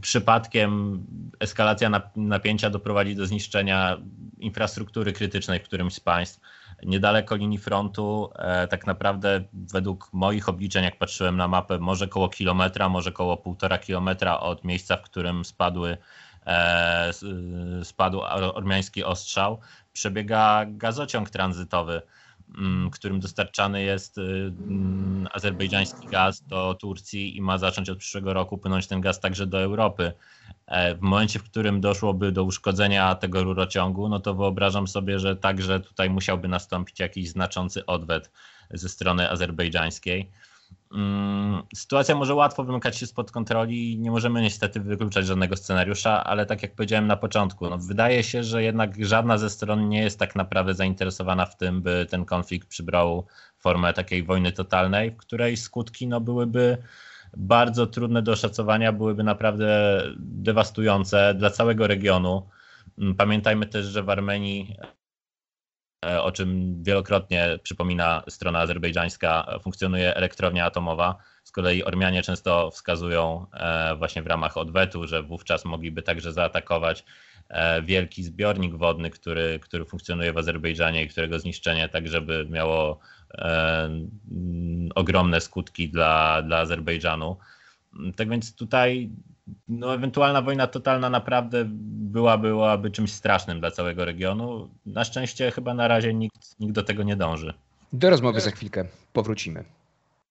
przypadkiem 0.02 1.04
eskalacja 1.40 2.02
napięcia 2.16 2.70
doprowadzi 2.70 3.16
do 3.16 3.26
zniszczenia 3.26 3.98
infrastruktury 4.40 5.14
krytycznej 5.14 5.60
w 5.60 5.64
którymś 5.64 5.94
z 5.94 6.00
państw 6.00 6.40
niedaleko 6.86 7.36
linii 7.36 7.58
frontu, 7.58 8.30
e, 8.36 8.68
tak 8.68 8.88
naprawdę 8.88 9.44
według 9.54 10.10
moich 10.14 10.50
obliczeń, 10.50 10.84
jak 10.84 10.98
patrzyłem 10.98 11.38
na 11.38 11.48
mapę, 11.48 11.80
może 11.80 12.08
koło 12.08 12.30
kilometra, 12.30 12.90
może 12.90 13.12
koło 13.12 13.38
półtora 13.38 13.78
kilometra 13.78 14.40
od 14.40 14.64
miejsca, 14.64 14.98
w 14.98 15.02
którym 15.02 15.46
spadły, 15.46 15.98
e, 16.46 17.12
spadł 17.84 18.22
ormiański 18.54 19.04
ostrzał, 19.04 19.60
przebiega 19.94 20.66
gazociąg 20.68 21.30
tranzytowy 21.30 22.02
którym 22.92 23.20
dostarczany 23.20 23.84
jest 23.84 24.18
y, 24.18 24.22
mm, 24.22 25.28
azerbejdżański 25.34 26.08
gaz 26.08 26.42
do 26.48 26.74
Turcji 26.74 27.38
i 27.38 27.42
ma 27.42 27.58
zacząć 27.58 27.90
od 27.90 27.98
przyszłego 27.98 28.34
roku 28.34 28.58
płynąć 28.58 28.88
ten 28.88 29.02
gaz 29.02 29.20
także 29.20 29.48
do 29.48 29.62
Europy. 29.62 30.14
E, 30.68 30.96
w 30.96 31.02
momencie, 31.02 31.40
w 31.40 31.44
którym 31.44 31.82
doszłoby 31.82 32.32
do 32.32 32.44
uszkodzenia 32.44 33.16
tego 33.16 33.44
rurociągu, 33.44 34.10
no 34.10 34.20
to 34.20 34.34
wyobrażam 34.34 34.88
sobie, 34.88 35.20
że 35.20 35.36
także 35.36 35.80
tutaj 35.80 36.10
musiałby 36.10 36.48
nastąpić 36.48 37.00
jakiś 37.00 37.30
znaczący 37.30 37.86
odwet 37.86 38.32
ze 38.72 38.90
strony 38.90 39.30
azerbejdżańskiej. 39.30 40.32
Mm, 40.94 41.64
sytuacja 41.76 42.16
może 42.16 42.34
łatwo 42.34 42.64
wymykać 42.64 42.98
się 42.98 43.08
spod 43.08 43.32
kontroli 43.32 43.94
i 43.94 44.00
nie 44.00 44.12
możemy 44.12 44.42
niestety 44.42 44.80
wykluczać 44.80 45.26
żadnego 45.26 45.58
scenariusza, 45.58 46.24
ale 46.24 46.46
tak 46.46 46.64
jak 46.64 46.76
powiedziałem 46.76 47.08
na 47.08 47.18
początku, 47.18 47.70
no 47.70 47.78
wydaje 47.78 48.24
się, 48.24 48.44
że 48.44 48.64
jednak 48.64 49.06
żadna 49.06 49.38
ze 49.38 49.50
stron 49.50 49.90
nie 49.90 50.02
jest 50.02 50.20
tak 50.20 50.36
naprawdę 50.36 50.74
zainteresowana 50.74 51.46
w 51.46 51.58
tym, 51.58 51.82
by 51.82 52.08
ten 52.10 52.26
konflikt 52.26 52.68
przybrał 52.68 53.26
formę 53.60 53.94
takiej 53.94 54.24
wojny 54.24 54.52
totalnej, 54.52 55.12
w 55.12 55.18
której 55.18 55.58
skutki 55.58 56.08
no, 56.08 56.22
byłyby 56.22 56.78
bardzo 57.38 57.88
trudne 57.88 58.22
do 58.22 58.32
oszacowania, 58.32 58.92
byłyby 58.92 59.24
naprawdę 59.24 60.02
dewastujące 60.20 61.34
dla 61.34 61.50
całego 61.50 61.88
regionu. 61.88 62.50
Mm, 62.98 63.16
pamiętajmy 63.16 63.66
też, 63.66 63.86
że 63.86 64.04
w 64.04 64.10
Armenii 64.10 64.76
o 66.22 66.32
czym 66.32 66.84
wielokrotnie 66.84 67.60
przypomina 67.64 68.24
strona 68.30 68.60
azerbejdżańska, 68.60 69.60
funkcjonuje 69.62 70.16
elektrownia 70.16 70.66
atomowa. 70.66 71.16
Z 71.44 71.52
kolei 71.52 71.84
Ormianie 71.84 72.22
często 72.22 72.72
wskazują 72.72 73.46
e, 73.54 73.96
właśnie 73.96 74.24
w 74.24 74.28
ramach 74.28 74.58
odwetu, 74.58 75.08
że 75.08 75.24
wówczas 75.24 75.66
mogliby 75.66 76.02
także 76.02 76.34
zaatakować 76.34 77.06
e, 77.50 77.82
wielki 77.82 78.24
zbiornik 78.24 78.76
wodny, 78.76 79.10
który, 79.10 79.60
który 79.60 79.86
funkcjonuje 79.86 80.34
w 80.34 80.38
Azerbejdżanie 80.38 81.04
i 81.04 81.08
którego 81.08 81.40
zniszczenie 81.40 81.90
także 81.90 82.22
by 82.22 82.48
miało 82.50 83.00
ogromne 84.96 85.42
skutki 85.42 85.90
dla, 85.90 86.42
dla 86.42 86.58
Azerbejdżanu. 86.58 87.38
Tak 88.16 88.30
więc 88.30 88.56
tutaj 88.56 89.10
no, 89.68 89.94
ewentualna 89.94 90.42
wojna 90.42 90.68
totalna 90.68 91.10
naprawdę 91.10 91.64
była, 91.68 92.38
byłaby 92.38 92.92
czymś 92.92 93.12
strasznym 93.12 93.60
dla 93.60 93.72
całego 93.72 94.06
regionu. 94.06 94.70
Na 94.86 95.04
szczęście 95.04 95.52
chyba 95.52 95.74
na 95.74 95.88
razie 95.88 96.14
nikt, 96.14 96.60
nikt 96.60 96.74
do 96.74 96.84
tego 96.84 97.04
nie 97.04 97.16
dąży. 97.16 97.54
Do 97.94 98.10
rozmowy 98.10 98.42
za 98.42 98.52
chwilkę 98.52 98.86
powrócimy. 99.14 99.64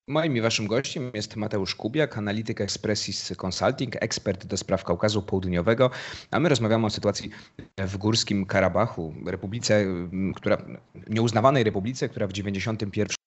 Moim 0.08 0.36
i 0.36 0.40
waszym 0.40 0.66
gościem 0.66 1.10
jest 1.14 1.36
Mateusz 1.36 1.74
Kubiak, 1.74 2.18
analityk 2.18 2.60
Expressis 2.60 3.32
Consulting, 3.46 4.02
ekspert 4.02 4.46
do 4.46 4.56
spraw 4.56 4.84
Kaukazu 4.84 5.22
Południowego, 5.22 5.90
a 6.30 6.40
my 6.40 6.48
rozmawiamy 6.48 6.86
o 6.86 6.90
sytuacji 6.90 7.30
w 7.78 7.96
Górskim 7.96 8.46
Karabachu, 8.46 9.14
republice, 9.26 9.84
która, 10.34 10.62
nieuznawanej 11.08 11.64
republice, 11.64 12.08
która 12.08 12.26
w 12.26 12.32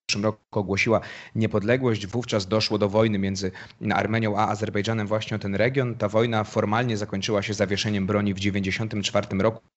1991 0.06 0.24
roku 0.24 0.60
ogłosiła 0.60 1.02
niepodległość. 1.36 2.08
Wówczas 2.08 2.48
doszło 2.48 2.78
do 2.78 2.90
wojny 2.90 3.20
między 3.20 3.52
Armenią 3.94 4.38
a 4.38 4.48
Azerbejdżanem 4.48 5.08
właśnie 5.08 5.36
o 5.36 5.40
ten 5.40 5.56
region. 5.56 5.96
Ta 5.96 6.10
wojna 6.10 6.44
formalnie 6.44 6.98
zakończyła 6.98 7.42
się 7.42 7.54
zawieszeniem 7.54 8.08
broni 8.08 8.34
w 8.34 8.38
1994 8.38 9.44
roku. 9.44 9.75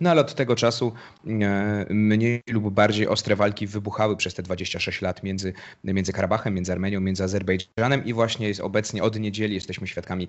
No 0.00 0.10
ale 0.10 0.20
od 0.20 0.34
tego 0.34 0.56
czasu 0.56 0.92
e, 1.26 1.86
mniej 1.90 2.42
lub 2.50 2.74
bardziej 2.74 3.08
ostre 3.08 3.36
walki 3.36 3.66
wybuchały 3.66 4.16
przez 4.16 4.34
te 4.34 4.42
26 4.42 5.02
lat 5.02 5.22
między, 5.22 5.52
między 5.84 6.12
Karabachem, 6.12 6.54
między 6.54 6.72
Armenią, 6.72 7.00
między 7.00 7.24
Azerbejdżanem 7.24 8.04
i 8.04 8.12
właśnie 8.12 8.48
jest 8.48 8.60
obecnie 8.60 9.02
od 9.02 9.18
niedzieli 9.20 9.54
jesteśmy 9.54 9.86
świadkami 9.86 10.28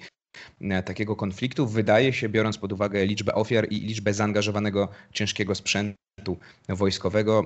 takiego 0.85 1.15
konfliktu. 1.15 1.67
Wydaje 1.67 2.13
się, 2.13 2.29
biorąc 2.29 2.57
pod 2.57 2.73
uwagę 2.73 3.05
liczbę 3.05 3.35
ofiar 3.35 3.67
i 3.71 3.75
liczbę 3.75 4.13
zaangażowanego 4.13 4.87
ciężkiego 5.13 5.55
sprzętu 5.55 6.37
wojskowego 6.69 7.43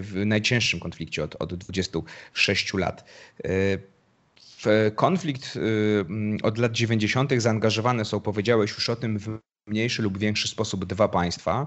w 0.00 0.22
najcięższym 0.26 0.80
konflikcie 0.80 1.24
od, 1.24 1.42
od 1.42 1.54
26 1.54 2.74
lat. 2.74 3.04
W 4.64 4.92
konflikt 4.94 5.58
od 6.42 6.58
lat 6.58 6.72
90. 6.72 7.32
zaangażowane 7.36 8.04
są, 8.04 8.20
powiedziałeś 8.20 8.70
już 8.70 8.90
o 8.90 8.96
tym, 8.96 9.18
w 9.18 9.38
mniejszy 9.66 10.02
lub 10.02 10.18
większy 10.18 10.48
sposób 10.48 10.84
dwa 10.84 11.08
państwa. 11.08 11.66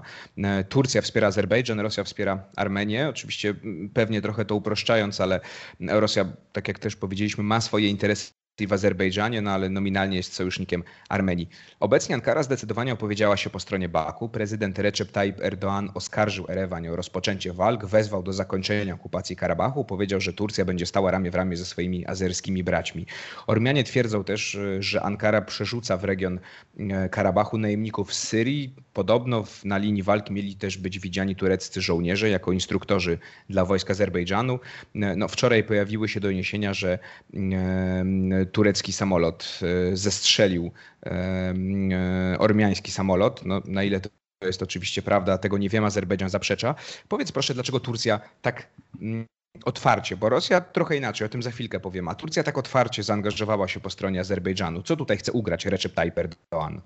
Turcja 0.68 1.02
wspiera 1.02 1.28
Azerbejdżan, 1.28 1.80
Rosja 1.80 2.04
wspiera 2.04 2.44
Armenię. 2.56 3.08
Oczywiście 3.08 3.54
pewnie 3.94 4.22
trochę 4.22 4.44
to 4.44 4.54
uproszczając, 4.54 5.20
ale 5.20 5.40
Rosja, 5.80 6.32
tak 6.52 6.68
jak 6.68 6.78
też 6.78 6.96
powiedzieliśmy, 6.96 7.44
ma 7.44 7.60
swoje 7.60 7.88
interesy 7.88 8.32
w 8.64 8.72
Azerbejdżanie, 8.72 9.42
no 9.42 9.50
ale 9.50 9.68
nominalnie 9.70 10.16
jest 10.16 10.32
sojusznikiem 10.32 10.82
Armenii. 11.08 11.48
Obecnie 11.80 12.14
Ankara 12.14 12.42
zdecydowanie 12.42 12.92
opowiedziała 12.92 13.36
się 13.36 13.50
po 13.50 13.60
stronie 13.60 13.88
Baku. 13.88 14.28
Prezydent 14.28 14.78
Recep 14.78 15.12
Tayyip 15.12 15.40
Erdoğan 15.40 15.88
oskarżył 15.94 16.46
Erewan 16.48 16.86
o 16.86 16.96
rozpoczęcie 16.96 17.52
walk, 17.52 17.86
wezwał 17.86 18.22
do 18.22 18.32
zakończenia 18.32 18.94
okupacji 18.94 19.36
Karabachu, 19.36 19.84
powiedział, 19.84 20.20
że 20.20 20.32
Turcja 20.32 20.64
będzie 20.64 20.86
stała 20.86 21.10
ramię 21.10 21.30
w 21.30 21.34
ramię 21.34 21.56
ze 21.56 21.64
swoimi 21.64 22.06
azerskimi 22.06 22.64
braćmi. 22.64 23.06
Ormianie 23.46 23.84
twierdzą 23.84 24.24
też, 24.24 24.58
że 24.78 25.02
Ankara 25.02 25.42
przerzuca 25.42 25.96
w 25.96 26.04
region 26.04 26.40
e, 26.78 27.08
Karabachu 27.08 27.58
najemników 27.58 28.14
z 28.14 28.28
Syrii. 28.28 28.74
Podobno 28.92 29.44
na 29.64 29.78
linii 29.78 30.02
walki 30.02 30.32
mieli 30.32 30.56
też 30.56 30.78
być 30.78 30.98
widziani 30.98 31.36
tureccy 31.36 31.80
żołnierze 31.80 32.28
jako 32.30 32.52
instruktorzy 32.52 33.18
dla 33.50 33.64
wojsk 33.64 33.90
Azerbejdżanu. 33.90 34.58
E, 34.94 35.16
no, 35.16 35.28
wczoraj 35.28 35.64
pojawiły 35.64 36.08
się 36.08 36.20
doniesienia, 36.20 36.74
że 36.74 36.98
e, 37.34 38.45
turecki 38.52 38.92
samolot 38.92 39.60
e, 39.62 39.96
zestrzelił 39.96 40.72
e, 41.06 41.10
e, 41.10 42.38
ormiański 42.38 42.92
samolot. 42.92 43.44
No, 43.44 43.62
na 43.64 43.82
ile 43.82 44.00
to 44.00 44.08
jest 44.42 44.62
oczywiście 44.62 45.02
prawda, 45.02 45.38
tego 45.38 45.58
nie 45.58 45.68
wiem, 45.68 45.84
Azerbejdżan 45.84 46.28
zaprzecza. 46.28 46.74
Powiedz 47.08 47.32
proszę, 47.32 47.54
dlaczego 47.54 47.80
Turcja 47.80 48.20
tak 48.42 48.66
mm, 49.00 49.26
otwarcie, 49.64 50.16
bo 50.16 50.28
Rosja 50.28 50.60
trochę 50.60 50.96
inaczej, 50.96 51.26
o 51.26 51.28
tym 51.28 51.42
za 51.42 51.50
chwilkę 51.50 51.80
powiem, 51.80 52.08
a 52.08 52.14
Turcja 52.14 52.42
tak 52.42 52.58
otwarcie 52.58 53.02
zaangażowała 53.02 53.68
się 53.68 53.80
po 53.80 53.90
stronie 53.90 54.20
Azerbejdżanu. 54.20 54.82
Co 54.82 54.96
tutaj 54.96 55.16
chce 55.16 55.32
ugrać 55.32 55.66
Recep 55.66 55.94
Tayyip 55.94 56.14
Erdoğan? 56.14 56.80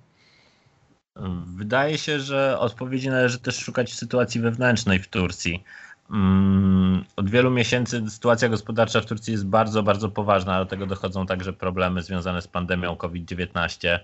Wydaje 1.57 1.99
się, 1.99 2.21
że 2.21 2.59
odpowiedzi 2.59 3.09
należy 3.09 3.39
też 3.39 3.57
szukać 3.57 3.93
w 3.93 3.95
sytuacji 3.95 4.41
wewnętrznej 4.41 4.99
w 4.99 5.09
Turcji. 5.09 5.65
Mm, 6.11 7.05
od 7.17 7.31
wielu 7.31 7.51
miesięcy 7.51 8.11
sytuacja 8.11 8.49
gospodarcza 8.49 9.01
w 9.01 9.07
Turcji 9.07 9.33
jest 9.33 9.47
bardzo, 9.47 9.83
bardzo 9.83 10.09
poważna. 10.09 10.59
Do 10.59 10.67
tego 10.67 10.87
dochodzą 10.87 11.27
także 11.27 11.53
problemy 11.53 12.03
związane 12.03 12.43
z 12.43 12.49
pandemią 12.49 12.97
COVID-19. 12.97 13.99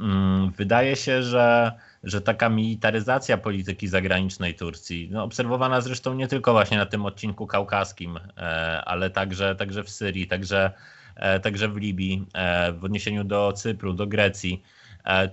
Mm, 0.00 0.50
wydaje 0.50 0.96
się, 0.96 1.22
że, 1.22 1.72
że 2.02 2.20
taka 2.20 2.48
militaryzacja 2.48 3.38
polityki 3.38 3.88
zagranicznej 3.88 4.54
Turcji, 4.54 5.08
no 5.12 5.24
obserwowana 5.24 5.80
zresztą 5.80 6.14
nie 6.14 6.28
tylko 6.28 6.52
właśnie 6.52 6.76
na 6.76 6.86
tym 6.86 7.06
odcinku 7.06 7.46
kaukaskim, 7.46 8.16
e, 8.16 8.82
ale 8.84 9.10
także, 9.10 9.56
także 9.56 9.84
w 9.84 9.90
Syrii, 9.90 10.26
także, 10.26 10.70
e, 11.16 11.40
także 11.40 11.68
w 11.68 11.76
Libii, 11.76 12.26
e, 12.34 12.72
w 12.72 12.84
odniesieniu 12.84 13.24
do 13.24 13.52
Cypru, 13.52 13.92
do 13.92 14.06
Grecji 14.06 14.62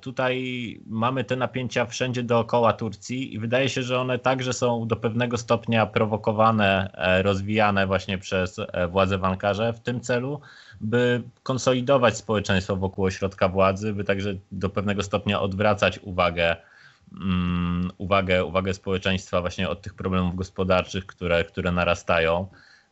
tutaj 0.01 0.79
mamy 0.85 1.23
te 1.23 1.35
napięcia 1.35 1.85
wszędzie 1.85 2.23
dookoła 2.23 2.73
Turcji 2.73 3.33
i 3.33 3.39
wydaje 3.39 3.69
się, 3.69 3.83
że 3.83 3.99
one 3.99 4.19
także 4.19 4.53
są 4.53 4.87
do 4.87 4.95
pewnego 4.95 5.37
stopnia 5.37 5.85
prowokowane, 5.85 6.91
e, 6.93 7.23
rozwijane 7.23 7.87
właśnie 7.87 8.17
przez 8.17 8.59
e, 8.59 8.87
władze 8.87 9.17
w 9.17 9.25
Ankarze 9.25 9.73
w 9.73 9.79
tym 9.79 10.01
celu, 10.01 10.41
by 10.81 11.23
konsolidować 11.43 12.17
społeczeństwo 12.17 12.75
wokół 12.75 13.05
ośrodka 13.05 13.49
władzy, 13.49 13.93
by 13.93 14.03
także 14.03 14.35
do 14.51 14.69
pewnego 14.69 15.03
stopnia 15.03 15.41
odwracać 15.41 15.99
uwagę 15.99 16.55
um, 17.13 17.91
uwagę, 17.97 18.45
uwagę 18.45 18.73
społeczeństwa 18.73 19.41
właśnie 19.41 19.69
od 19.69 19.81
tych 19.81 19.93
problemów 19.93 20.35
gospodarczych, 20.35 21.05
które, 21.05 21.43
które 21.43 21.71
narastają. 21.71 22.47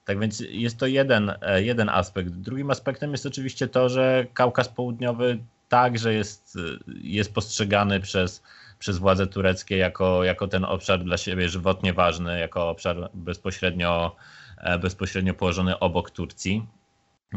Tak 0.05 0.19
więc 0.19 0.43
jest 0.49 0.77
to 0.77 0.87
jeden, 0.87 1.33
jeden 1.55 1.89
aspekt. 1.89 2.29
Drugim 2.29 2.71
aspektem 2.71 3.11
jest 3.11 3.25
oczywiście 3.25 3.67
to, 3.67 3.89
że 3.89 4.25
Kaukaz 4.33 4.69
Południowy 4.69 5.39
także 5.69 6.13
jest, 6.13 6.57
jest 7.01 7.33
postrzegany 7.33 7.99
przez, 7.99 8.43
przez 8.79 8.97
władze 8.97 9.27
tureckie 9.27 9.77
jako, 9.77 10.23
jako 10.23 10.47
ten 10.47 10.65
obszar 10.65 11.03
dla 11.03 11.17
siebie 11.17 11.49
żywotnie 11.49 11.93
ważny, 11.93 12.39
jako 12.39 12.69
obszar 12.69 13.09
bezpośrednio, 13.13 14.15
e, 14.57 14.79
bezpośrednio 14.79 15.33
położony 15.33 15.79
obok 15.79 16.11
Turcji. 16.11 16.65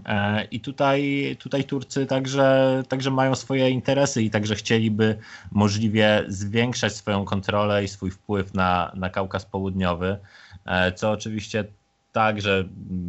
E, 0.06 0.44
I 0.44 0.60
tutaj, 0.60 1.36
tutaj 1.38 1.64
Turcy 1.64 2.06
także, 2.06 2.82
także 2.88 3.10
mają 3.10 3.34
swoje 3.34 3.70
interesy 3.70 4.22
i 4.22 4.30
także 4.30 4.54
chcieliby 4.54 5.18
możliwie 5.50 6.24
zwiększać 6.28 6.96
swoją 6.96 7.24
kontrolę 7.24 7.84
i 7.84 7.88
swój 7.88 8.10
wpływ 8.10 8.54
na, 8.54 8.92
na 8.94 9.10
Kaukaz 9.10 9.46
Południowy, 9.46 10.18
e, 10.66 10.92
co 10.92 11.10
oczywiście 11.10 11.64
także 12.12 12.64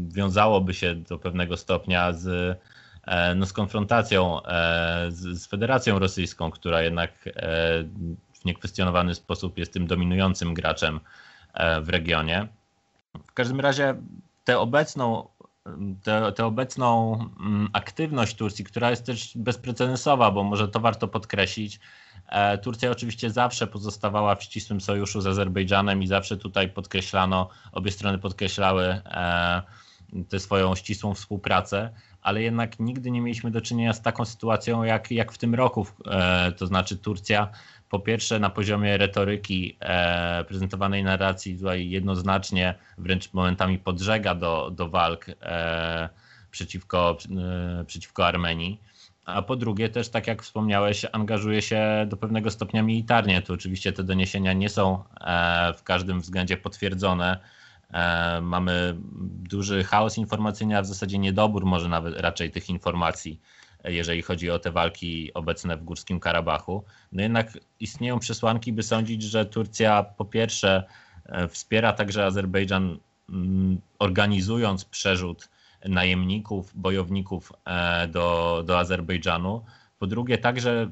wiązałoby 0.08 0.74
się 0.74 0.96
do 0.96 1.20
pewnego 1.20 1.58
stopnia 1.58 2.14
z, 2.14 2.58
no, 3.36 3.46
z 3.46 3.54
konfrontacją 3.54 4.44
e, 4.44 5.06
z, 5.10 5.42
z 5.42 5.48
Federacją 5.48 6.00
Rosyjską, 6.00 6.52
która 6.52 6.82
jednak 6.82 7.12
e, 7.28 7.32
w 8.34 8.46
niekwestionowany 8.46 9.16
sposób 9.16 9.58
jest 9.58 9.74
tym 9.74 9.88
dominującym 9.88 10.54
graczem 10.54 11.00
w 11.82 11.90
regionie. 11.90 12.48
W 13.28 13.34
każdym 13.34 13.60
razie 13.60 13.96
tę 14.46 14.60
obecną, 14.60 15.28
tę, 16.04 16.32
tę 16.36 16.46
obecną 16.46 17.14
mm, 17.40 17.70
aktywność 17.74 18.36
Turcji, 18.36 18.66
która 18.66 18.90
jest 18.90 19.06
też 19.06 19.32
bezprecedensowa, 19.36 20.32
bo 20.32 20.44
może 20.44 20.68
to 20.68 20.80
warto 20.80 21.08
podkreślić, 21.08 21.80
Turcja 22.64 22.92
oczywiście 22.92 23.30
zawsze 23.30 23.68
pozostawała 23.68 24.36
w 24.36 24.44
ścisłym 24.44 24.82
sojuszu 24.82 25.22
z 25.22 25.28
Azerbejdżanem 25.28 26.04
i 26.04 26.08
zawsze 26.08 26.38
tutaj 26.38 26.70
podkreślano, 26.70 27.50
obie 27.72 27.92
strony 27.92 28.18
podkreślały 28.18 29.02
tę 30.30 30.40
swoją 30.40 30.76
ścisłą 30.76 31.14
współpracę 31.14 31.90
ale 32.22 32.42
jednak 32.42 32.80
nigdy 32.80 33.12
nie 33.12 33.22
mieliśmy 33.22 33.52
do 33.52 33.62
czynienia 33.62 33.94
z 33.94 34.02
taką 34.02 34.26
sytuacją 34.26 34.84
jak, 34.84 35.12
jak 35.12 35.32
w 35.32 35.38
tym 35.38 35.56
roku. 35.56 35.88
E, 36.06 36.52
to 36.52 36.68
znaczy 36.68 36.98
Turcja 36.98 37.48
po 37.90 38.00
pierwsze 38.00 38.40
na 38.40 38.50
poziomie 38.50 38.98
retoryki 38.98 39.78
e, 39.80 40.44
prezentowanej 40.44 41.04
narracji 41.04 41.58
tutaj 41.58 41.90
jednoznacznie, 41.90 42.76
wręcz 42.98 43.34
momentami 43.34 43.80
podżega 43.80 44.36
do, 44.36 44.72
do 44.76 44.90
walk 44.90 45.26
e, 45.42 46.10
przeciwko, 46.52 47.18
przeciwko 47.88 48.28
Armenii. 48.28 48.82
A 49.26 49.42
po 49.42 49.56
drugie 49.56 49.90
też, 49.90 50.10
tak 50.10 50.28
jak 50.28 50.44
wspomniałeś, 50.44 51.06
angażuje 51.12 51.62
się 51.62 52.06
do 52.10 52.18
pewnego 52.18 52.52
stopnia 52.52 52.84
militarnie. 52.84 53.42
Tu 53.42 53.54
oczywiście 53.54 53.94
te 53.94 54.04
doniesienia 54.04 54.54
nie 54.54 54.70
są 54.70 55.04
w 55.78 55.84
każdym 55.84 56.22
względzie 56.22 56.58
potwierdzone, 56.58 57.40
mamy 58.42 58.96
duży 59.50 59.84
chaos 59.84 60.18
informacyjny, 60.18 60.78
a 60.78 60.82
w 60.82 60.86
zasadzie 60.86 61.18
niedobór 61.18 61.66
może 61.66 61.90
nawet 61.90 62.20
raczej 62.20 62.52
tych 62.52 62.70
informacji, 62.70 63.42
jeżeli 63.84 64.22
chodzi 64.22 64.50
o 64.50 64.60
te 64.60 64.72
walki 64.72 65.34
obecne 65.34 65.78
w 65.78 65.84
Górskim 65.84 66.20
Karabachu. 66.20 66.84
No 67.12 67.22
jednak 67.22 67.58
istnieją 67.80 68.20
przesłanki, 68.20 68.74
by 68.74 68.84
sądzić, 68.84 69.24
że 69.24 69.46
Turcja 69.46 70.04
po 70.04 70.26
pierwsze 70.26 70.84
e, 71.26 71.48
wspiera 71.48 71.94
także 71.94 72.26
Azerbejdżan 72.26 72.98
mm, 73.30 73.82
organizując 74.00 74.86
przerzut 74.86 75.50
najemników, 75.86 76.72
bojowników 76.76 77.54
e, 77.66 78.08
do, 78.08 78.64
do 78.66 78.80
Azerbejdżanu, 78.80 79.66
po 80.02 80.08
drugie, 80.08 80.38
także 80.38 80.90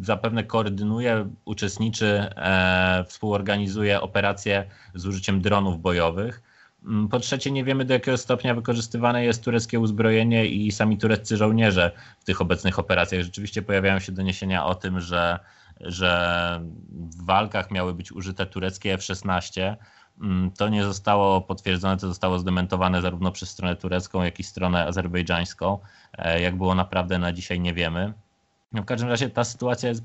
zapewne 0.00 0.44
koordynuje, 0.44 1.28
uczestniczy, 1.44 2.06
e, 2.06 3.04
współorganizuje 3.08 4.00
operacje 4.00 4.66
z 4.94 5.06
użyciem 5.06 5.40
dronów 5.40 5.80
bojowych. 5.80 6.42
Mm, 6.84 7.08
po 7.08 7.20
trzecie, 7.20 7.50
nie 7.50 7.64
wiemy 7.64 7.84
do 7.84 7.94
jakiego 7.94 8.16
stopnia 8.16 8.54
wykorzystywane 8.54 9.24
jest 9.24 9.44
tureckie 9.44 9.80
uzbrojenie 9.80 10.46
i 10.46 10.72
sami 10.72 10.98
tureccy 10.98 11.36
żołnierze 11.36 11.90
w 12.18 12.24
tych 12.24 12.40
obecnych 12.40 12.78
operacjach. 12.78 13.22
Rzeczywiście 13.22 13.62
pojawiają 13.62 13.98
się 13.98 14.12
doniesienia 14.12 14.66
o 14.66 14.74
tym, 14.74 15.00
że, 15.00 15.38
że 15.80 16.60
w 16.90 17.24
walkach 17.24 17.70
miały 17.70 17.94
być 17.94 18.12
użyte 18.12 18.46
tureckie 18.46 18.92
F-16. 18.92 19.76
Mm, 20.20 20.50
to 20.50 20.68
nie 20.68 20.84
zostało 20.84 21.40
potwierdzone, 21.40 21.96
to 21.96 22.08
zostało 22.08 22.38
zdementowane 22.38 23.02
zarówno 23.02 23.32
przez 23.32 23.50
stronę 23.50 23.76
turecką, 23.76 24.22
jak 24.22 24.40
i 24.40 24.42
stronę 24.42 24.86
azerbejdżańską. 24.86 25.78
E, 26.18 26.40
jak 26.40 26.56
było 26.56 26.74
naprawdę 26.74 27.18
na 27.18 27.32
dzisiaj, 27.32 27.60
nie 27.60 27.74
wiemy. 27.74 28.25
No, 28.72 28.82
w 28.82 28.84
każdym 28.84 29.08
razie 29.08 29.30
ta 29.30 29.44
sytuacja 29.44 29.88
jest 29.88 30.02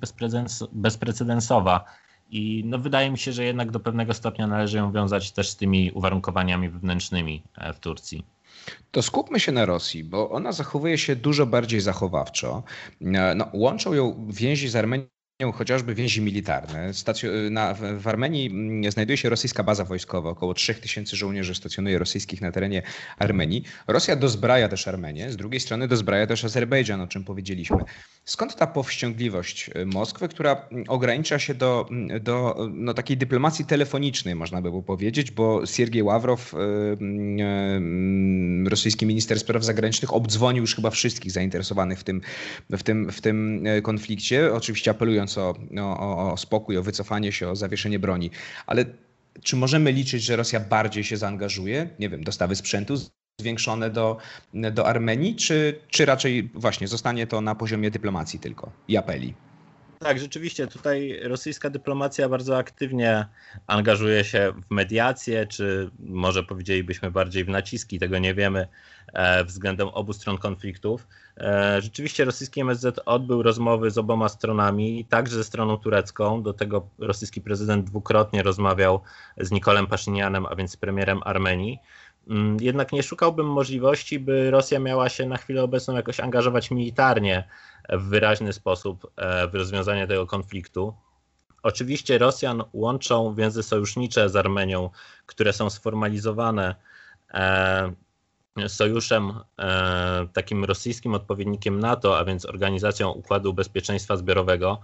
bezprecedensowa 0.72 1.86
i 2.30 2.64
no 2.66 2.78
wydaje 2.80 3.12
mi 3.12 3.18
się, 3.18 3.32
że 3.32 3.46
jednak 3.46 3.72
do 3.72 3.80
pewnego 3.80 4.14
stopnia 4.14 4.48
należy 4.48 4.78
ją 4.78 4.92
wiązać 4.92 5.32
też 5.32 5.50
z 5.50 5.56
tymi 5.56 5.92
uwarunkowaniami 5.92 6.70
wewnętrznymi 6.70 7.44
e, 7.58 7.74
w 7.74 7.80
Turcji. 7.80 8.26
To 8.92 9.02
skupmy 9.02 9.40
się 9.40 9.52
na 9.52 9.66
Rosji, 9.66 10.04
bo 10.04 10.30
ona 10.30 10.52
zachowuje 10.52 10.98
się 10.98 11.16
dużo 11.16 11.46
bardziej 11.46 11.82
zachowawczo. 11.82 12.64
E, 13.02 13.36
no, 13.36 13.48
łączą 13.54 13.94
ją 13.94 14.28
więzi 14.30 14.70
z 14.70 14.76
Armenią 14.76 15.06
chociażby 15.52 15.96
więzi 15.96 16.22
militarne. 16.22 16.92
Na, 17.50 17.74
w 17.74 18.08
Armenii 18.08 18.48
mm, 18.48 18.92
znajduje 18.92 19.18
się 19.18 19.30
rosyjska 19.30 19.64
baza 19.64 19.86
wojskowa. 19.86 20.30
Około 20.30 20.54
3000 20.54 21.16
żołnierzy 21.16 21.56
stacjonuje 21.56 22.00
rosyjskich 22.00 22.42
na 22.42 22.52
terenie 22.52 22.82
Armenii. 23.18 23.64
Rosja 23.88 24.16
dozbraja 24.16 24.68
też 24.68 24.88
Armenię, 24.88 25.32
z 25.32 25.38
drugiej 25.38 25.60
strony 25.60 25.88
dozbraja 25.88 26.28
też 26.28 26.46
Azerbejdżan, 26.46 27.02
o 27.02 27.08
czym 27.08 27.24
powiedzieliśmy. 27.24 27.78
Skąd 28.26 28.56
ta 28.56 28.68
powściągliwość 28.68 29.70
y, 29.76 29.86
Moskwy, 29.86 30.28
która 30.28 30.68
mm, 30.72 30.86
ogranicza 30.88 31.40
się 31.40 31.54
do, 31.54 31.88
mm, 31.92 32.24
do 32.24 32.68
no, 32.74 32.94
takiej 32.94 33.18
dyplomacji 33.18 33.66
telefonicznej, 33.66 34.36
można 34.36 34.62
by 34.62 34.70
było 34.70 34.84
powiedzieć, 34.84 35.32
bo 35.32 35.66
Siergiej 35.66 36.04
Ławrow, 36.04 36.56
rosyjski 38.66 39.06
minister 39.06 39.40
spraw 39.40 39.64
zagranicznych, 39.64 40.14
obdzwonił 40.14 40.62
już 40.62 40.76
chyba 40.76 40.90
wszystkich 40.90 41.32
zainteresowanych 41.32 42.00
w 42.00 42.04
tym, 42.04 42.22
w 42.70 42.84
tym, 42.84 43.12
w 43.12 43.22
tym 43.22 43.64
konflikcie, 43.84 44.54
oczywiście 44.54 44.92
apelując 44.92 45.31
o, 45.38 45.56
o, 45.80 46.32
o 46.34 46.38
spokój, 46.38 46.78
o 46.78 46.84
wycofanie 46.84 47.32
się, 47.32 47.50
o 47.50 47.56
zawieszenie 47.56 48.00
broni. 48.00 48.32
Ale 48.66 48.86
czy 49.44 49.56
możemy 49.56 49.92
liczyć, 49.92 50.24
że 50.24 50.36
Rosja 50.36 50.60
bardziej 50.60 51.04
się 51.04 51.18
zaangażuje? 51.18 51.90
Nie 52.00 52.10
wiem, 52.10 52.24
dostawy 52.24 52.56
sprzętu 52.56 52.94
zwiększone 53.40 53.90
do, 53.90 54.18
do 54.54 54.88
Armenii, 54.88 55.36
czy, 55.36 55.80
czy 55.88 56.06
raczej 56.06 56.50
właśnie 56.54 56.88
zostanie 56.88 57.28
to 57.28 57.42
na 57.42 57.56
poziomie 57.56 57.92
dyplomacji 57.92 58.40
tylko 58.40 58.72
i 58.88 58.98
apeli? 58.98 59.34
Tak, 60.04 60.20
rzeczywiście 60.20 60.68
tutaj 60.68 61.20
rosyjska 61.24 61.70
dyplomacja 61.70 62.30
bardzo 62.30 62.58
aktywnie 62.58 63.26
angażuje 63.68 64.24
się 64.24 64.54
w 64.68 64.72
mediację, 64.72 65.48
czy 65.48 65.92
może 66.00 66.44
powiedzielibyśmy 66.44 67.12
bardziej 67.12 67.46
w 67.46 67.50
naciski, 67.50 68.00
tego 68.00 68.20
nie 68.20 68.34
wiemy, 68.34 68.68
e, 69.14 69.44
względem 69.44 69.88
obu 69.88 70.14
stron 70.14 70.38
konfliktów. 70.38 71.08
E, 71.38 71.82
rzeczywiście 71.82 72.26
rosyjski 72.26 72.62
MSZ 72.62 73.00
odbył 73.06 73.44
rozmowy 73.44 73.92
z 73.92 73.98
oboma 73.98 74.30
stronami, 74.30 75.06
także 75.06 75.36
ze 75.36 75.44
stroną 75.44 75.78
turecką. 75.78 76.44
Do 76.44 76.54
tego 76.54 76.90
rosyjski 77.00 77.42
prezydent 77.42 77.86
dwukrotnie 77.86 78.44
rozmawiał 78.44 79.02
z 79.38 79.52
Nikolem 79.52 79.88
Paszynianem, 79.88 80.46
a 80.46 80.56
więc 80.56 80.78
premierem 80.78 81.20
Armenii. 81.24 81.80
Mm, 82.32 82.58
jednak 82.62 82.92
nie 82.92 83.04
szukałbym 83.04 83.46
możliwości, 83.48 84.20
by 84.20 84.52
Rosja 84.52 84.80
miała 84.80 85.10
się 85.10 85.26
na 85.26 85.38
chwilę 85.38 85.64
obecną 85.64 85.96
jakoś 85.96 86.20
angażować 86.20 86.72
militarnie 86.72 87.48
w 87.90 88.10
wyraźny 88.10 88.54
sposób 88.54 89.12
e, 89.16 89.48
w 89.48 89.56
rozwiązanie 89.56 90.08
tego 90.08 90.28
konfliktu. 90.28 90.94
Oczywiście 91.64 92.18
Rosjan 92.18 92.64
łączą 92.74 93.36
więzy 93.36 93.64
sojusznicze 93.64 94.30
z 94.30 94.36
Armenią, 94.36 94.90
które 95.26 95.54
są 95.54 95.70
sformalizowane 95.70 96.76
e, 97.34 97.92
sojuszem 98.68 99.34
e, 99.60 100.28
takim 100.34 100.66
rosyjskim 100.66 101.16
odpowiednikiem 101.16 101.80
NATO, 101.80 102.20
a 102.20 102.26
więc 102.26 102.46
Organizacją 102.46 103.10
Układu 103.10 103.54
Bezpieczeństwa 103.54 104.18
Zbiorowego. 104.18 104.80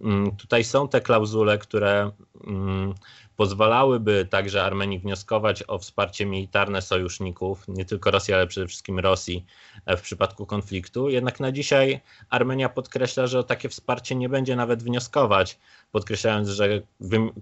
Mm, 0.00 0.36
tutaj 0.36 0.64
są 0.64 0.88
te 0.88 1.00
klauzule, 1.00 1.58
które 1.58 2.10
mm, 2.46 2.94
pozwalałyby 3.42 4.26
także 4.30 4.64
Armenii 4.64 4.98
wnioskować 4.98 5.64
o 5.68 5.78
wsparcie 5.78 6.26
militarne 6.26 6.82
sojuszników, 6.82 7.68
nie 7.68 7.84
tylko 7.84 8.10
Rosji, 8.10 8.34
ale 8.34 8.46
przede 8.46 8.66
wszystkim 8.66 8.98
Rosji 8.98 9.46
e, 9.86 9.96
w 9.96 10.02
przypadku 10.02 10.46
konfliktu. 10.46 11.08
Jednak 11.08 11.40
na 11.40 11.52
dzisiaj 11.52 12.00
Armenia 12.30 12.68
podkreśla, 12.68 13.26
że 13.26 13.38
o 13.38 13.42
takie 13.42 13.68
wsparcie 13.68 14.14
nie 14.14 14.28
będzie 14.28 14.56
nawet 14.56 14.82
wnioskować, 14.82 15.58
podkreślając, 15.92 16.48
że 16.48 16.80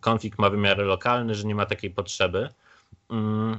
konflikt 0.00 0.38
ma 0.38 0.50
wymiar 0.50 0.78
lokalny, 0.78 1.34
że 1.34 1.44
nie 1.44 1.54
ma 1.54 1.66
takiej 1.66 1.90
potrzeby. 1.90 2.48
Mm, 3.10 3.58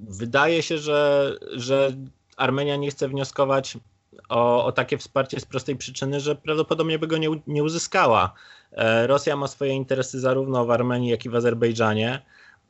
wydaje 0.00 0.62
się, 0.62 0.78
że, 0.78 1.32
że 1.52 1.92
Armenia 2.36 2.76
nie 2.76 2.90
chce 2.90 3.08
wnioskować 3.08 3.78
o, 4.28 4.64
o, 4.64 4.72
takie 4.72 4.98
wsparcie 4.98 5.40
z 5.40 5.44
prostej 5.44 5.76
przyczyny, 5.76 6.20
że 6.20 6.34
prawdopodobnie 6.36 6.98
by 6.98 7.06
go 7.06 7.18
nie, 7.18 7.28
nie 7.46 7.62
uzyskała. 7.62 8.34
E, 8.72 9.06
Rosja 9.06 9.36
ma 9.36 9.46
swoje 9.46 9.72
interesy 9.72 10.20
zarówno 10.20 10.66
w 10.66 10.70
Armenii, 10.70 11.10
jak 11.10 11.24
i 11.24 11.30
w 11.30 11.34
Azerbejdżanie. 11.34 12.22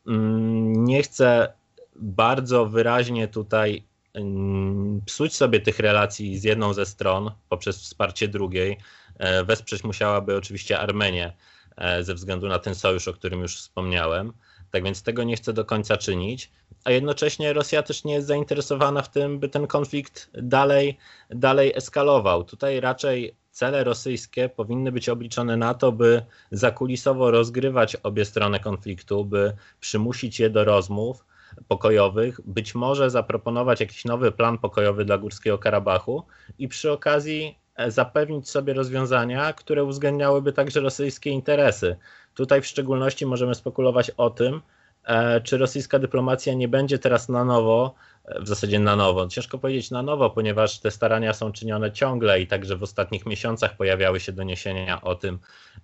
Mm, 0.06 0.84
nie 0.84 1.02
chce 1.02 1.52
bardzo 1.96 2.66
wyraźnie 2.66 3.28
tutaj 3.28 3.84
mm, 4.14 5.00
psuć 5.06 5.36
sobie 5.36 5.60
tych 5.60 5.78
relacji 5.78 6.38
z 6.38 6.44
jedną 6.44 6.74
ze 6.74 6.86
stron 6.86 7.30
poprzez 7.48 7.82
wsparcie 7.82 8.28
drugiej. 8.28 8.78
E, 9.18 9.44
wesprzeć 9.44 9.84
musiałaby 9.84 10.36
oczywiście 10.36 10.78
Armenię 10.78 11.32
e, 11.76 12.04
ze 12.04 12.14
względu 12.14 12.48
na 12.48 12.58
ten 12.58 12.74
sojusz, 12.74 13.08
o 13.08 13.12
którym 13.12 13.40
już 13.40 13.56
wspomniałem. 13.56 14.32
Tak 14.70 14.84
więc 14.84 15.02
tego 15.02 15.24
nie 15.24 15.36
chce 15.36 15.52
do 15.52 15.64
końca 15.64 15.96
czynić, 15.96 16.50
a 16.84 16.90
jednocześnie 16.90 17.52
Rosja 17.52 17.82
też 17.82 18.04
nie 18.04 18.14
jest 18.14 18.26
zainteresowana 18.26 19.02
w 19.02 19.10
tym, 19.10 19.38
by 19.38 19.48
ten 19.48 19.66
konflikt 19.66 20.30
dalej, 20.34 20.98
dalej 21.30 21.72
eskalował. 21.76 22.44
Tutaj 22.44 22.80
raczej 22.80 23.34
cele 23.58 23.84
rosyjskie 23.84 24.48
powinny 24.48 24.92
być 24.92 25.08
obliczone 25.08 25.56
na 25.56 25.74
to, 25.74 25.92
by 25.92 26.22
zakulisowo 26.50 27.30
rozgrywać 27.30 27.96
obie 27.96 28.24
strony 28.24 28.60
konfliktu, 28.60 29.24
by 29.24 29.52
przymusić 29.80 30.40
je 30.40 30.50
do 30.50 30.64
rozmów 30.64 31.24
pokojowych, 31.68 32.40
być 32.44 32.74
może 32.74 33.10
zaproponować 33.10 33.80
jakiś 33.80 34.04
nowy 34.04 34.32
plan 34.32 34.58
pokojowy 34.58 35.04
dla 35.04 35.18
Górskiego 35.18 35.58
Karabachu 35.58 36.22
i 36.58 36.68
przy 36.68 36.92
okazji 36.92 37.58
e, 37.76 37.90
zapewnić 37.90 38.50
sobie 38.50 38.74
rozwiązania, 38.74 39.52
które 39.52 39.84
uwzględniałyby 39.84 40.52
także 40.52 40.80
rosyjskie 40.80 41.30
interesy. 41.30 41.96
Tutaj 42.34 42.62
w 42.62 42.66
szczególności 42.66 43.26
możemy 43.26 43.54
spekulować 43.54 44.10
o 44.10 44.30
tym, 44.30 44.62
e, 45.04 45.40
czy 45.40 45.58
rosyjska 45.58 45.98
dyplomacja 45.98 46.54
nie 46.54 46.68
będzie 46.68 46.98
teraz 46.98 47.28
na 47.28 47.44
nowo, 47.44 47.94
w 48.40 48.48
zasadzie 48.48 48.78
na 48.78 48.96
nowo, 48.96 49.26
ciężko 49.26 49.58
powiedzieć 49.58 49.90
na 49.90 50.02
nowo, 50.02 50.30
ponieważ 50.30 50.78
te 50.78 50.90
starania 50.90 51.32
są 51.32 51.52
czynione 51.52 51.92
ciągle 51.92 52.40
i 52.40 52.46
także 52.46 52.76
w 52.76 52.82
ostatnich 52.82 53.26
miesiącach 53.26 53.76
pojawiały 53.76 54.20
się 54.20 54.32
doniesienia 54.32 55.00
o 55.02 55.14
tym, 55.14 55.38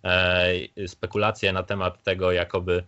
e, 0.05 0.49
spekulacje 0.87 1.53
na 1.53 1.63
temat 1.63 2.03
tego, 2.03 2.33
jakoby 2.33 2.85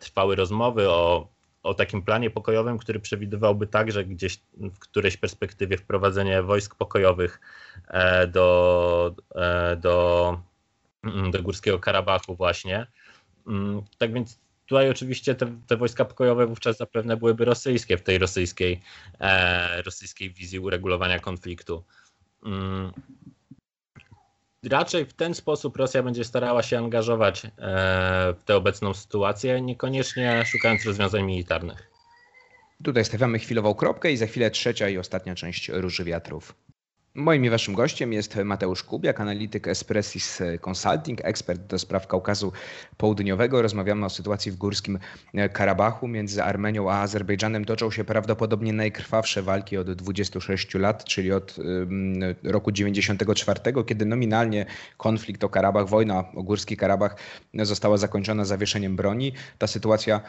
trwały 0.00 0.36
rozmowy 0.36 0.90
o, 0.90 1.28
o 1.62 1.74
takim 1.74 2.02
planie 2.02 2.30
pokojowym, 2.30 2.78
który 2.78 3.00
przewidywałby 3.00 3.66
także 3.66 4.04
gdzieś 4.04 4.40
w 4.56 4.78
którejś 4.78 5.16
perspektywie 5.16 5.76
wprowadzenie 5.78 6.42
wojsk 6.42 6.74
pokojowych 6.74 7.40
do, 8.28 9.14
do 9.76 10.38
Mm, 11.04 11.30
do 11.30 11.42
Górskiego 11.42 11.78
Karabachu 11.78 12.36
właśnie. 12.36 12.86
Mm, 13.46 13.82
tak 13.98 14.12
więc 14.12 14.40
tutaj 14.66 14.90
oczywiście 14.90 15.34
te, 15.34 15.46
te, 15.66 15.76
wojska 15.76 16.04
pokojowe 16.04 16.46
wówczas 16.46 16.76
zapewne 16.76 17.16
byłyby 17.16 17.44
rosyjskie 17.44 17.96
w 17.96 18.02
tej 18.02 18.18
rosyjskiej, 18.18 18.80
e, 19.20 19.82
rosyjskiej 19.82 20.30
wizji 20.30 20.58
uregulowania 20.58 21.18
konfliktu. 21.18 21.84
Mm, 22.44 22.92
raczej 24.70 25.04
w 25.04 25.12
ten 25.12 25.34
sposób 25.34 25.76
Rosja 25.76 26.02
będzie 26.02 26.24
starała 26.24 26.62
się 26.62 26.78
angażować 26.78 27.44
e, 27.44 27.50
w 28.38 28.44
tę 28.44 28.56
obecną 28.56 28.94
sytuację, 28.94 29.60
niekoniecznie 29.60 30.44
szukając 30.46 30.84
rozwiązań 30.84 31.22
militarnych. 31.22 31.90
Tutaj 32.84 33.04
stawiamy 33.04 33.38
chwilową 33.38 33.74
kropkę 33.74 34.12
i 34.12 34.16
za 34.16 34.26
chwilę 34.26 34.50
trzecia 34.50 34.88
i 34.88 34.98
ostatnia 34.98 35.34
część 35.34 35.68
Róży 35.68 36.04
Wiatrów. 36.04 36.54
Moim 37.16 37.44
i 37.44 37.50
waszym 37.50 37.74
gościem 37.74 38.12
jest 38.12 38.36
Mateusz 38.44 38.82
Kubiak, 38.82 39.20
analityk 39.20 39.68
Espressis 39.68 40.42
Consulting, 40.68 41.24
ekspert 41.24 41.66
do 41.66 41.78
spraw 41.78 42.06
Kaukazu 42.06 42.52
Południowego. 42.96 43.62
Rozmawiamy 43.62 44.06
o 44.06 44.10
sytuacji 44.10 44.52
w 44.52 44.56
Górskim 44.56 44.98
Karabachu. 45.52 46.08
Między 46.08 46.42
Armenią 46.42 46.90
a 46.90 47.00
Azerbejdżanem 47.00 47.64
toczą 47.64 47.90
się 47.90 48.04
prawdopodobnie 48.04 48.72
najkrwawsze 48.72 49.42
walki 49.42 49.76
od 49.76 49.92
26 49.92 50.74
lat, 50.74 51.04
czyli 51.04 51.32
od 51.32 51.56
roku 52.42 52.72
94, 52.72 53.60
kiedy 53.86 54.06
nominalnie 54.06 54.66
konflikt 54.96 55.44
o 55.44 55.48
Karabach, 55.48 55.88
wojna 55.88 56.24
o 56.34 56.42
Górski 56.42 56.76
Karabach 56.76 57.16
została 57.54 57.96
zakończona 57.96 58.44
zawieszeniem 58.44 58.96
broni. 58.96 59.32
Ta 59.58 59.66
sytuacja 59.66 60.20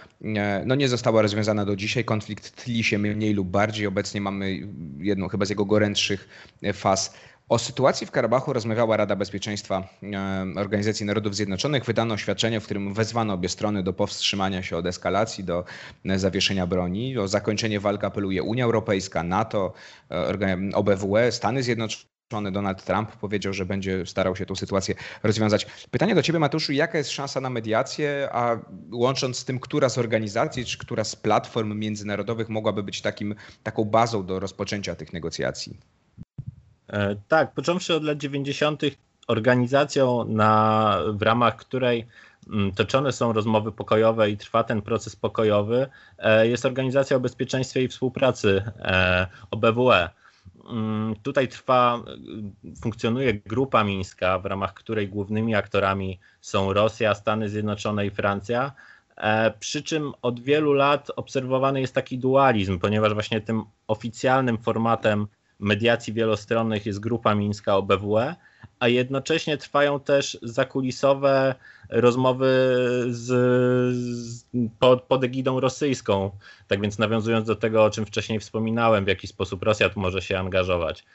no, 0.65 0.75
nie 0.75 0.89
została 0.89 1.21
rozwiązana 1.21 1.65
do 1.65 1.75
dzisiaj. 1.75 2.05
Konflikt 2.05 2.63
tli 2.63 2.83
się 2.83 2.97
mniej 2.97 3.33
lub 3.33 3.47
bardziej. 3.47 3.87
Obecnie 3.87 4.21
mamy 4.21 4.59
jedną 4.97 5.27
chyba 5.27 5.45
z 5.45 5.49
jego 5.49 5.65
gorętszych 5.65 6.27
faz. 6.75 7.13
O 7.49 7.59
sytuacji 7.59 8.07
w 8.07 8.11
Karabachu 8.11 8.53
rozmawiała 8.53 8.97
Rada 8.97 9.15
Bezpieczeństwa 9.15 9.87
e, 10.03 10.45
Organizacji 10.55 11.05
Narodów 11.05 11.35
Zjednoczonych. 11.35 11.85
Wydano 11.85 12.13
oświadczenie, 12.13 12.59
w 12.59 12.65
którym 12.65 12.93
wezwano 12.93 13.33
obie 13.33 13.49
strony 13.49 13.83
do 13.83 13.93
powstrzymania 13.93 14.63
się 14.63 14.77
od 14.77 14.85
eskalacji, 14.85 15.43
do 15.43 15.63
e, 16.05 16.19
zawieszenia 16.19 16.67
broni. 16.67 17.17
O 17.17 17.27
zakończenie 17.27 17.79
walk 17.79 18.03
apeluje 18.03 18.43
Unia 18.43 18.65
Europejska, 18.65 19.23
NATO, 19.23 19.73
e, 20.11 20.71
OBWE, 20.73 21.31
Stany 21.31 21.63
Zjednoczone. 21.63 22.15
Donald 22.51 22.83
Trump 22.83 23.11
powiedział, 23.11 23.53
że 23.53 23.65
będzie 23.65 24.05
starał 24.05 24.35
się 24.35 24.45
tę 24.45 24.55
sytuację 24.55 24.95
rozwiązać. 25.23 25.67
Pytanie 25.91 26.15
do 26.15 26.21
Ciebie, 26.21 26.39
Matuszu, 26.39 26.73
jaka 26.73 26.97
jest 26.97 27.11
szansa 27.11 27.41
na 27.41 27.49
mediację, 27.49 28.29
a 28.31 28.59
łącząc 28.91 29.37
z 29.37 29.45
tym, 29.45 29.59
która 29.59 29.89
z 29.89 29.97
organizacji, 29.97 30.65
czy 30.65 30.77
która 30.77 31.03
z 31.03 31.15
platform 31.15 31.79
międzynarodowych 31.79 32.49
mogłaby 32.49 32.83
być 32.83 33.01
takim, 33.01 33.35
taką 33.63 33.83
bazą 33.83 34.25
do 34.25 34.39
rozpoczęcia 34.39 34.95
tych 34.95 35.13
negocjacji? 35.13 35.77
E, 36.87 37.15
tak, 37.27 37.53
począwszy 37.53 37.95
od 37.95 38.03
lat 38.03 38.17
90., 38.17 38.81
organizacją, 39.27 40.25
na, 40.25 40.99
w 41.13 41.21
ramach 41.21 41.55
której 41.55 42.07
mm, 42.49 42.71
toczone 42.71 43.11
są 43.11 43.33
rozmowy 43.33 43.71
pokojowe 43.71 44.29
i 44.29 44.37
trwa 44.37 44.63
ten 44.63 44.81
proces 44.81 45.15
pokojowy, 45.15 45.87
e, 46.19 46.47
jest 46.47 46.65
Organizacja 46.65 47.17
o 47.17 47.19
Bezpieczeństwie 47.19 47.83
i 47.83 47.87
Współpracy 47.87 48.63
e, 48.79 49.27
OBWE. 49.51 50.09
Mm, 50.69 51.15
tutaj 51.23 51.47
trwa, 51.47 52.03
funkcjonuje 52.81 53.33
grupa 53.33 53.83
mińska, 53.83 54.39
w 54.39 54.45
ramach 54.45 54.73
której 54.73 55.07
głównymi 55.07 55.55
aktorami 55.55 56.19
są 56.41 56.73
Rosja, 56.73 57.15
Stany 57.15 57.49
Zjednoczone 57.49 58.05
i 58.05 58.09
Francja. 58.09 58.71
E, 59.17 59.51
przy 59.51 59.83
czym 59.83 60.13
od 60.21 60.39
wielu 60.39 60.73
lat 60.73 61.11
obserwowany 61.15 61.81
jest 61.81 61.95
taki 61.95 62.17
dualizm, 62.17 62.79
ponieważ 62.79 63.13
właśnie 63.13 63.41
tym 63.41 63.63
oficjalnym 63.87 64.57
formatem 64.57 65.27
mediacji 65.59 66.13
wielostronnych 66.13 66.85
jest 66.85 66.99
grupa 66.99 67.35
mińska 67.35 67.75
OBWE, 67.75 68.35
a 68.79 68.87
jednocześnie 68.87 69.57
trwają 69.57 69.99
też 69.99 70.37
zakulisowe 70.41 71.55
rozmowy 71.89 72.47
z, 73.09 73.25
z, 73.95 74.45
pod, 74.79 75.03
pod 75.03 75.23
egidą 75.23 75.59
rosyjską. 75.59 76.31
Tak 76.67 76.81
więc 76.81 76.99
nawiązując 76.99 77.47
do 77.47 77.55
tego, 77.55 77.83
o 77.83 77.89
czym 77.89 78.05
wcześniej 78.05 78.39
wspominałem, 78.39 79.05
w 79.05 79.07
jaki 79.07 79.27
sposób 79.27 79.63
Rosja 79.63 79.89
tu 79.89 79.99
może 79.99 80.21
się 80.21 80.39
angażować. 80.39 81.05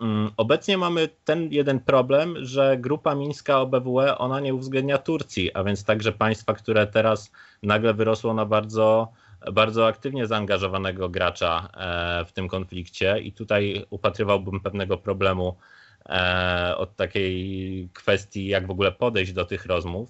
Mm, 0.00 0.30
obecnie 0.36 0.78
mamy 0.78 1.08
ten 1.24 1.52
jeden 1.52 1.80
problem, 1.80 2.34
że 2.40 2.76
grupa 2.78 3.14
mińska 3.14 3.60
OBWE 3.60 4.18
ona 4.18 4.40
nie 4.40 4.54
uwzględnia 4.54 4.98
Turcji, 4.98 5.54
a 5.54 5.64
więc 5.64 5.84
także 5.84 6.12
państwa, 6.12 6.54
które 6.54 6.86
teraz 6.86 7.30
nagle 7.62 7.94
wyrosło 7.94 8.34
na 8.34 8.46
bardzo 8.46 9.12
bardzo 9.52 9.86
aktywnie 9.86 10.26
zaangażowanego 10.26 11.08
gracza 11.08 11.68
e, 11.74 12.24
w 12.24 12.32
tym 12.32 12.48
konflikcie 12.48 13.18
i 13.18 13.32
tutaj 13.32 13.84
upatrywałbym 13.90 14.60
pewnego 14.60 14.98
problemu 14.98 15.56
e, 16.06 16.74
od 16.76 16.96
takiej 16.96 17.88
kwestii, 17.94 18.46
jak 18.46 18.66
w 18.66 18.70
ogóle 18.70 18.92
podejść 18.92 19.32
do 19.32 19.44
tych 19.44 19.66
rozmów. 19.66 20.08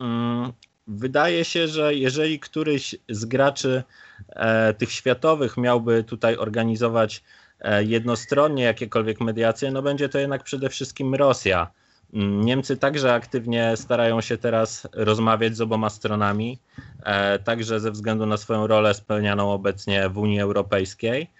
Mm, 0.00 0.52
wydaje 0.86 1.44
się, 1.44 1.68
że 1.68 1.94
jeżeli 1.94 2.40
któryś 2.40 2.94
z 3.08 3.24
graczy 3.24 3.82
e, 4.28 4.74
tych 4.74 4.92
światowych 4.92 5.56
miałby 5.56 6.04
tutaj 6.04 6.36
organizować 6.36 7.22
jednostronnie 7.80 8.64
jakiekolwiek 8.64 9.20
mediacje, 9.20 9.70
no 9.70 9.82
będzie 9.82 10.08
to 10.08 10.18
jednak 10.18 10.42
przede 10.42 10.68
wszystkim 10.68 11.14
Rosja. 11.14 11.70
Niemcy 12.12 12.76
także 12.76 13.14
aktywnie 13.14 13.76
starają 13.76 14.20
się 14.20 14.38
teraz 14.38 14.88
rozmawiać 14.92 15.56
z 15.56 15.60
oboma 15.60 15.90
stronami, 15.90 16.58
e, 17.02 17.38
także 17.38 17.80
ze 17.80 17.90
względu 17.90 18.26
na 18.26 18.36
swoją 18.36 18.66
rolę 18.66 18.94
spełnianą 18.94 19.52
obecnie 19.52 20.08
w 20.08 20.18
Unii 20.18 20.40
Europejskiej. 20.40 21.30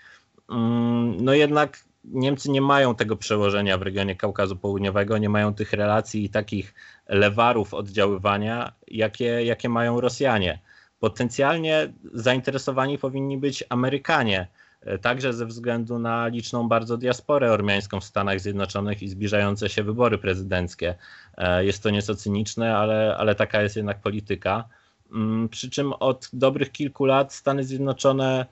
Mm, 0.51 1.25
no 1.25 1.35
jednak 1.35 1.85
Niemcy 2.05 2.51
nie 2.51 2.61
mają 2.61 2.95
tego 2.95 3.17
przełożenia 3.17 3.79
w 3.79 3.83
regionie 3.83 4.17
Kaukazu 4.17 4.57
Południowego, 4.57 5.19
nie 5.19 5.29
mają 5.29 5.55
tych 5.55 5.73
relacji 5.73 6.25
i 6.25 6.31
takich 6.31 6.75
lewarów 7.09 7.75
oddziaływania, 7.75 8.73
jakie, 8.89 9.25
jakie 9.25 9.69
mają 9.69 10.01
Rosjanie. 10.01 10.59
Potencjalnie 11.01 11.93
zainteresowani 12.15 12.99
powinni 12.99 13.39
być 13.39 13.65
Amerykanie 13.69 14.49
także 15.03 15.33
ze 15.33 15.47
względu 15.47 15.99
na 15.99 16.27
liczną 16.27 16.69
bardzo 16.69 16.97
diasporę 16.97 17.53
ormiańską 17.53 18.01
w 18.01 18.05
Stanach 18.05 18.41
Zjednoczonych 18.41 19.03
i 19.03 19.09
zbliżające 19.09 19.69
się 19.69 19.83
wybory 19.83 20.19
prezydenckie. 20.19 20.95
E, 21.37 21.65
jest 21.65 21.83
to 21.83 21.91
nieco 21.91 22.15
cyniczne, 22.15 22.77
ale, 22.77 23.17
ale 23.19 23.35
taka 23.35 23.63
jest 23.63 23.77
jednak 23.77 24.01
polityka. 24.01 24.69
Mm, 25.13 25.49
przy 25.49 25.71
czym 25.71 25.93
od 25.93 26.29
dobrych 26.33 26.73
kilku 26.73 27.05
lat 27.05 27.33
Stany 27.35 27.65
Zjednoczone 27.65 28.47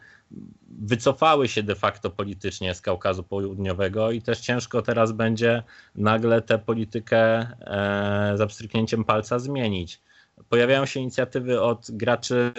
wycofały 0.79 1.49
się 1.49 1.63
de 1.63 1.75
facto 1.75 2.11
politycznie 2.11 2.75
z 2.75 2.81
Kaukazu 2.81 3.23
Południowego 3.23 4.11
i 4.11 4.23
też 4.23 4.41
ciężko 4.41 4.83
teraz 4.83 5.13
będzie 5.13 5.63
nagle 5.95 6.43
tę 6.43 6.59
politykę 6.59 7.21
e, 7.21 8.33
za 8.37 8.47
pstryknięciem 8.47 9.05
palca 9.05 9.39
zmienić. 9.39 10.01
Pojawiają 10.49 10.87
się 10.87 11.01
inicjatywy 11.01 11.63
od 11.63 11.87
graczy 11.91 12.53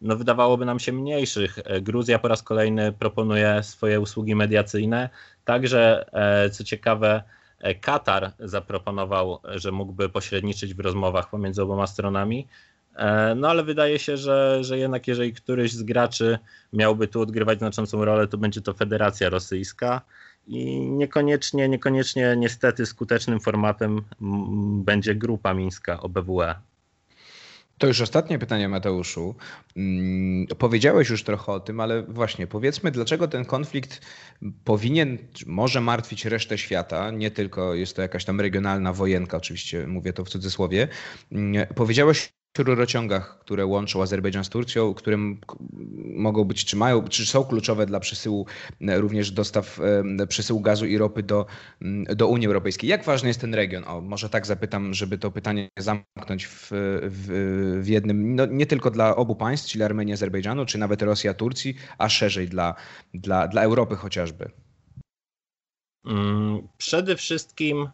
no 0.00 0.16
wydawałoby 0.16 0.64
nam 0.64 0.78
się 0.78 0.92
mniejszych. 0.92 1.58
E, 1.64 1.80
Gruzja 1.80 2.18
po 2.18 2.28
raz 2.28 2.42
kolejny 2.42 2.92
proponuje 2.92 3.62
swoje 3.62 4.00
usługi 4.00 4.34
mediacyjne. 4.34 5.08
Także, 5.44 6.06
e, 6.12 6.50
co 6.50 6.64
ciekawe, 6.64 7.22
e, 7.58 7.74
Katar 7.74 8.32
zaproponował, 8.38 9.38
że 9.44 9.72
mógłby 9.72 10.08
pośredniczyć 10.08 10.74
w 10.74 10.80
rozmowach 10.80 11.30
pomiędzy 11.30 11.62
oboma 11.62 11.86
stronami. 11.86 12.46
No 13.36 13.48
ale 13.48 13.64
wydaje 13.64 13.98
się, 13.98 14.16
że, 14.16 14.64
że 14.64 14.78
jednak 14.78 15.08
jeżeli 15.08 15.32
któryś 15.32 15.72
z 15.72 15.82
graczy 15.82 16.38
miałby 16.72 17.08
tu 17.08 17.20
odgrywać 17.20 17.58
znaczącą 17.58 18.04
rolę, 18.04 18.28
to 18.28 18.38
będzie 18.38 18.60
to 18.60 18.74
Federacja 18.74 19.28
Rosyjska 19.28 20.00
i 20.46 20.80
niekoniecznie, 20.80 21.68
niekoniecznie 21.68 22.34
niestety 22.36 22.86
skutecznym 22.86 23.40
formatem 23.40 24.02
będzie 24.84 25.14
grupa 25.14 25.54
mińska 25.54 26.00
OBWE. 26.00 26.54
To 27.78 27.86
już 27.86 28.00
ostatnie 28.00 28.38
pytanie, 28.38 28.68
Mateuszu. 28.68 29.34
Hmm, 29.74 30.46
powiedziałeś 30.58 31.10
już 31.10 31.24
trochę 31.24 31.52
o 31.52 31.60
tym, 31.60 31.80
ale 31.80 32.02
właśnie 32.02 32.46
powiedzmy, 32.46 32.90
dlaczego 32.90 33.28
ten 33.28 33.44
konflikt 33.44 34.00
powinien, 34.64 35.18
może 35.46 35.80
martwić 35.80 36.24
resztę 36.24 36.58
świata, 36.58 37.10
nie 37.10 37.30
tylko 37.30 37.74
jest 37.74 37.96
to 37.96 38.02
jakaś 38.02 38.24
tam 38.24 38.40
regionalna 38.40 38.92
wojenka, 38.92 39.36
oczywiście 39.36 39.86
mówię 39.86 40.12
to 40.12 40.24
w 40.24 40.28
cudzysłowie. 40.28 40.88
Hmm, 41.30 41.66
powiedziałeś 41.74 42.35
rurociągach, 42.62 43.38
które 43.38 43.66
łączą 43.66 44.02
Azerbejdżan 44.02 44.44
z 44.44 44.48
Turcją, 44.48 44.94
które 44.94 45.16
mogą 46.16 46.44
być, 46.44 46.64
czy 46.64 46.76
mają, 46.76 47.08
czy 47.08 47.26
są 47.26 47.44
kluczowe 47.44 47.86
dla 47.86 48.00
przesyłu 48.00 48.46
e, 48.80 49.00
również 49.00 49.30
dostaw 49.30 49.80
e, 50.20 50.26
przesyłu 50.26 50.60
gazu 50.60 50.86
i 50.86 50.98
ropy 50.98 51.22
do, 51.22 51.46
do 52.16 52.28
Unii 52.28 52.46
Europejskiej. 52.46 52.90
Jak 52.90 53.04
ważny 53.04 53.28
jest 53.28 53.40
ten 53.40 53.54
region? 53.54 53.84
O, 53.86 54.00
może 54.00 54.28
tak 54.28 54.46
zapytam, 54.46 54.94
żeby 54.94 55.18
to 55.18 55.30
pytanie 55.30 55.68
zamknąć 55.78 56.46
w, 56.46 56.68
w, 57.02 57.80
w 57.82 57.88
jednym, 57.88 58.34
no 58.34 58.46
nie 58.46 58.66
tylko 58.66 58.90
dla 58.90 59.16
obu 59.16 59.36
państw, 59.36 59.68
czyli 59.68 59.84
Armenii, 59.84 60.14
Azerbejdżanu, 60.14 60.66
czy 60.66 60.78
nawet 60.78 61.02
Rosja, 61.02 61.34
Turcji, 61.34 61.74
a 61.98 62.08
szerzej 62.08 62.48
dla, 62.48 62.74
dla, 63.14 63.48
dla 63.48 63.62
Europy 63.62 63.96
chociażby. 63.96 64.50
Mm, 66.06 66.68
przede 66.78 67.16
wszystkim 67.16 67.88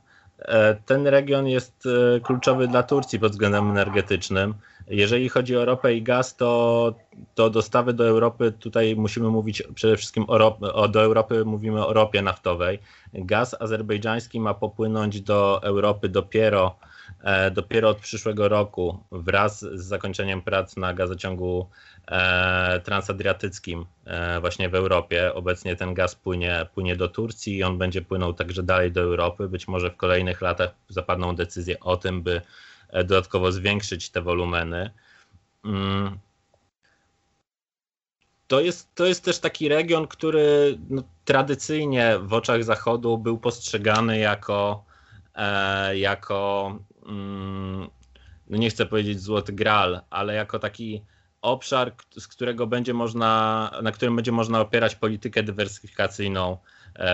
ten 0.86 1.06
region 1.06 1.48
jest 1.48 1.86
e, 2.16 2.20
kluczowy 2.20 2.68
dla 2.68 2.82
Turcji 2.82 3.18
pod 3.18 3.32
względem 3.32 3.70
energetycznym. 3.70 4.54
Jeżeli 4.92 5.28
chodzi 5.28 5.56
o 5.56 5.64
ropę 5.64 5.94
i 5.94 6.02
gaz, 6.02 6.36
to, 6.36 6.94
to 7.34 7.50
dostawy 7.50 7.92
do 7.92 8.08
Europy, 8.08 8.52
tutaj 8.52 8.96
musimy 8.96 9.28
mówić 9.28 9.62
przede 9.74 9.96
wszystkim 9.96 10.24
o, 10.28 10.58
o, 10.58 10.88
do 10.88 11.02
Europy 11.02 11.44
mówimy 11.44 11.86
o 11.86 11.92
ropie 11.92 12.22
naftowej. 12.22 12.78
Gaz 13.14 13.56
azerbejdżański 13.60 14.40
ma 14.40 14.54
popłynąć 14.54 15.20
do 15.20 15.62
Europy 15.62 16.08
dopiero, 16.08 16.76
e, 17.24 17.50
dopiero 17.50 17.88
od 17.88 17.98
przyszłego 17.98 18.48
roku 18.48 18.98
wraz 19.12 19.60
z 19.60 19.84
zakończeniem 19.84 20.42
prac 20.42 20.76
na 20.76 20.94
gazociągu 20.94 21.66
E, 22.10 22.80
transadriatyckim 22.80 23.86
e, 24.04 24.40
właśnie 24.40 24.68
w 24.68 24.74
Europie. 24.74 25.34
Obecnie 25.34 25.76
ten 25.76 25.94
gaz 25.94 26.14
płynie, 26.14 26.66
płynie 26.74 26.96
do 26.96 27.08
Turcji 27.08 27.56
i 27.56 27.62
on 27.62 27.78
będzie 27.78 28.02
płynął 28.02 28.34
także 28.34 28.62
dalej 28.62 28.92
do 28.92 29.00
Europy. 29.00 29.48
Być 29.48 29.68
może 29.68 29.90
w 29.90 29.96
kolejnych 29.96 30.40
latach 30.40 30.70
zapadną 30.88 31.36
decyzje 31.36 31.80
o 31.80 31.96
tym, 31.96 32.22
by 32.22 32.40
dodatkowo 32.92 33.52
zwiększyć 33.52 34.10
te 34.10 34.22
wolumeny. 34.22 34.90
Mm. 35.64 36.18
To 38.46 38.60
jest, 38.60 38.94
to 38.94 39.06
jest 39.06 39.24
też 39.24 39.38
taki 39.38 39.68
region, 39.68 40.06
który 40.06 40.78
no, 40.90 41.02
tradycyjnie 41.24 42.18
w 42.18 42.32
oczach 42.32 42.64
Zachodu 42.64 43.18
był 43.18 43.38
postrzegany 43.38 44.18
jako, 44.18 44.84
e, 45.34 45.98
jako 45.98 46.78
mm, 47.06 47.90
no 48.48 48.58
nie 48.58 48.70
chcę 48.70 48.86
powiedzieć 48.86 49.20
złoty 49.20 49.52
gral, 49.52 50.00
ale 50.10 50.34
jako 50.34 50.58
taki 50.58 51.02
obszar, 51.42 51.92
z 52.18 52.28
którego 52.28 52.66
będzie 52.66 52.94
można, 52.94 53.70
na 53.82 53.92
którym 53.92 54.16
będzie 54.16 54.32
można 54.32 54.60
opierać 54.60 54.94
politykę 54.94 55.42
dywersyfikacyjną 55.42 56.52
e, 56.52 56.58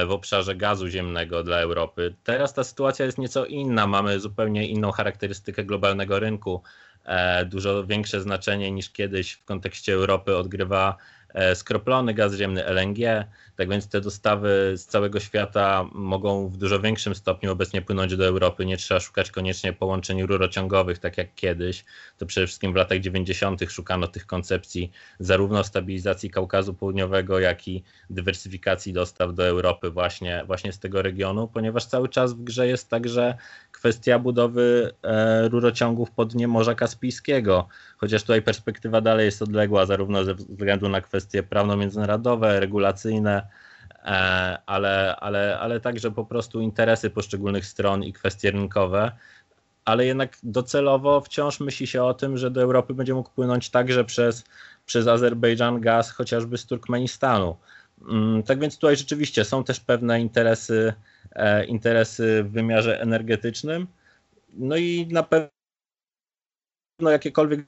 w 0.06 0.10
obszarze 0.10 0.56
gazu 0.56 0.88
ziemnego 0.88 1.42
dla 1.42 1.58
Europy. 1.58 2.14
Teraz 2.24 2.54
ta 2.54 2.64
sytuacja 2.64 3.06
jest 3.06 3.18
nieco 3.18 3.46
inna. 3.46 3.86
Mamy 3.86 4.20
zupełnie 4.20 4.68
inną 4.68 4.92
charakterystykę 4.92 5.64
globalnego 5.64 6.18
rynku. 6.18 6.62
E, 7.04 7.44
dużo 7.44 7.86
większe 7.86 8.20
znaczenie 8.20 8.70
niż 8.70 8.90
kiedyś 8.90 9.32
w 9.32 9.44
kontekście 9.44 9.92
Europy 9.92 10.36
odgrywa 10.36 10.96
E, 10.96 11.17
skroplony 11.54 12.14
gaz 12.14 12.34
ziemny 12.34 12.64
LNG. 12.64 13.24
Tak 13.56 13.68
więc 13.68 13.88
te 13.88 14.00
dostawy 14.00 14.72
z 14.76 14.86
całego 14.86 15.20
świata 15.20 15.84
mogą 15.92 16.48
w 16.48 16.56
dużo 16.56 16.80
większym 16.80 17.14
stopniu 17.14 17.52
obecnie 17.52 17.82
płynąć 17.82 18.16
do 18.16 18.26
Europy. 18.26 18.66
Nie 18.66 18.76
trzeba 18.76 19.00
szukać 19.00 19.30
koniecznie 19.30 19.72
połączeń 19.72 20.22
rurociągowych, 20.22 20.98
tak 20.98 21.18
jak 21.18 21.34
kiedyś. 21.34 21.84
To 22.18 22.26
przede 22.26 22.46
wszystkim 22.46 22.72
w 22.72 22.76
latach 22.76 22.98
90. 22.98 23.60
szukano 23.70 24.08
tych 24.08 24.26
koncepcji 24.26 24.90
zarówno 25.18 25.64
stabilizacji 25.64 26.30
Kaukazu 26.30 26.74
Południowego, 26.74 27.38
jak 27.38 27.68
i 27.68 27.82
dywersyfikacji 28.10 28.92
dostaw 28.92 29.34
do 29.34 29.46
Europy 29.46 29.90
właśnie, 29.90 30.44
właśnie 30.46 30.72
z 30.72 30.78
tego 30.78 31.02
regionu, 31.02 31.48
ponieważ 31.48 31.86
cały 31.86 32.08
czas 32.08 32.34
w 32.34 32.44
grze 32.44 32.66
jest 32.66 32.90
także 32.90 33.36
kwestia 33.78 34.18
budowy 34.18 34.92
e, 35.02 35.48
rurociągów 35.48 36.10
pod 36.10 36.32
dnie 36.32 36.48
Morza 36.48 36.74
Kaspijskiego, 36.74 37.68
chociaż 37.96 38.22
tutaj 38.22 38.42
perspektywa 38.42 39.00
dalej 39.00 39.26
jest 39.26 39.42
odległa, 39.42 39.86
zarówno 39.86 40.24
ze 40.24 40.34
względu 40.34 40.88
na 40.88 41.00
kwestie 41.00 41.42
prawno-międzynarodowe, 41.42 42.60
regulacyjne, 42.60 43.48
e, 44.04 44.58
ale, 44.66 45.16
ale, 45.16 45.58
ale 45.58 45.80
także 45.80 46.10
po 46.10 46.24
prostu 46.24 46.60
interesy 46.60 47.10
poszczególnych 47.10 47.66
stron 47.66 48.04
i 48.04 48.12
kwestie 48.12 48.50
rynkowe. 48.50 49.12
Ale 49.84 50.06
jednak 50.06 50.36
docelowo 50.42 51.20
wciąż 51.20 51.60
myśli 51.60 51.86
się 51.86 52.02
o 52.02 52.14
tym, 52.14 52.38
że 52.38 52.50
do 52.50 52.62
Europy 52.62 52.94
będzie 52.94 53.14
mógł 53.14 53.30
płynąć 53.30 53.70
także 53.70 54.04
przez, 54.04 54.44
przez 54.86 55.06
Azerbejdżan 55.06 55.80
gaz 55.80 56.10
chociażby 56.10 56.58
z 56.58 56.66
Turkmenistanu. 56.66 57.56
Mm, 58.02 58.42
tak 58.42 58.60
więc 58.60 58.78
tutaj 58.78 58.96
rzeczywiście 58.96 59.44
są 59.44 59.64
też 59.64 59.80
pewne 59.80 60.20
interesy, 60.20 60.92
e, 61.32 61.64
interesy 61.64 62.44
w 62.44 62.50
wymiarze 62.50 63.00
energetycznym. 63.00 63.86
No 64.54 64.76
i 64.76 65.08
na 65.10 65.22
pewno 65.22 65.50
jakiekolwiek 67.10 67.66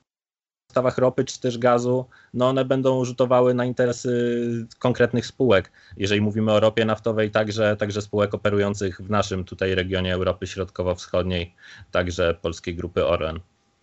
dostawach 0.70 0.98
ropy 0.98 1.24
czy 1.24 1.40
też 1.40 1.58
gazu, 1.58 2.06
no 2.34 2.48
one 2.48 2.64
będą 2.64 3.04
rzutowały 3.04 3.54
na 3.54 3.64
interesy 3.64 4.66
konkretnych 4.78 5.26
spółek. 5.26 5.72
Jeżeli 5.96 6.20
mówimy 6.20 6.52
o 6.52 6.60
ropie 6.60 6.84
naftowej, 6.84 7.30
także, 7.30 7.76
także 7.76 8.02
spółek 8.02 8.34
operujących 8.34 9.00
w 9.00 9.10
naszym 9.10 9.44
tutaj 9.44 9.74
regionie 9.74 10.14
Europy 10.14 10.46
Środkowo-Wschodniej, 10.46 11.54
także 11.90 12.34
polskiej 12.34 12.74
grupy 12.74 13.06
Orlen. 13.06 13.40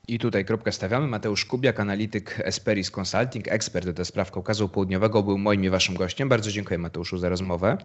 I 0.07 0.19
tutaj 0.19 0.45
kropkę 0.45 0.71
stawiamy. 0.71 1.07
Mateusz 1.07 1.45
Kubiak, 1.45 1.79
analityk 1.79 2.41
Esperis 2.43 2.91
Consulting, 2.91 3.47
ekspert 3.47 3.89
do 3.89 4.05
spraw 4.05 4.31
Kaukazu 4.31 4.69
Południowego, 4.69 5.23
był 5.23 5.37
moim 5.37 5.63
i 5.63 5.69
waszym 5.69 5.95
gościem. 5.95 6.29
Bardzo 6.29 6.51
dziękuję 6.51 6.77
Mateuszu 6.77 7.17
za 7.17 7.29
rozmowę. 7.29 7.77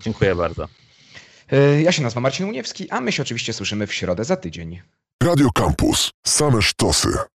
Dziękuję 0.00 0.34
bardzo. 0.34 0.68
E, 1.52 1.82
ja 1.82 1.92
się 1.92 2.02
nazywam 2.02 2.22
Marcin 2.22 2.46
Uniewski, 2.46 2.90
a 2.90 3.00
my 3.00 3.12
się 3.12 3.22
oczywiście 3.22 3.52
słyszymy 3.52 3.86
w 3.86 3.94
środę 3.94 4.24
za 4.24 4.36
tydzień. 4.36 4.80
Radio 5.22 5.50
Campus. 5.50 6.10
Same 6.26 6.62
sztosy. 6.62 7.08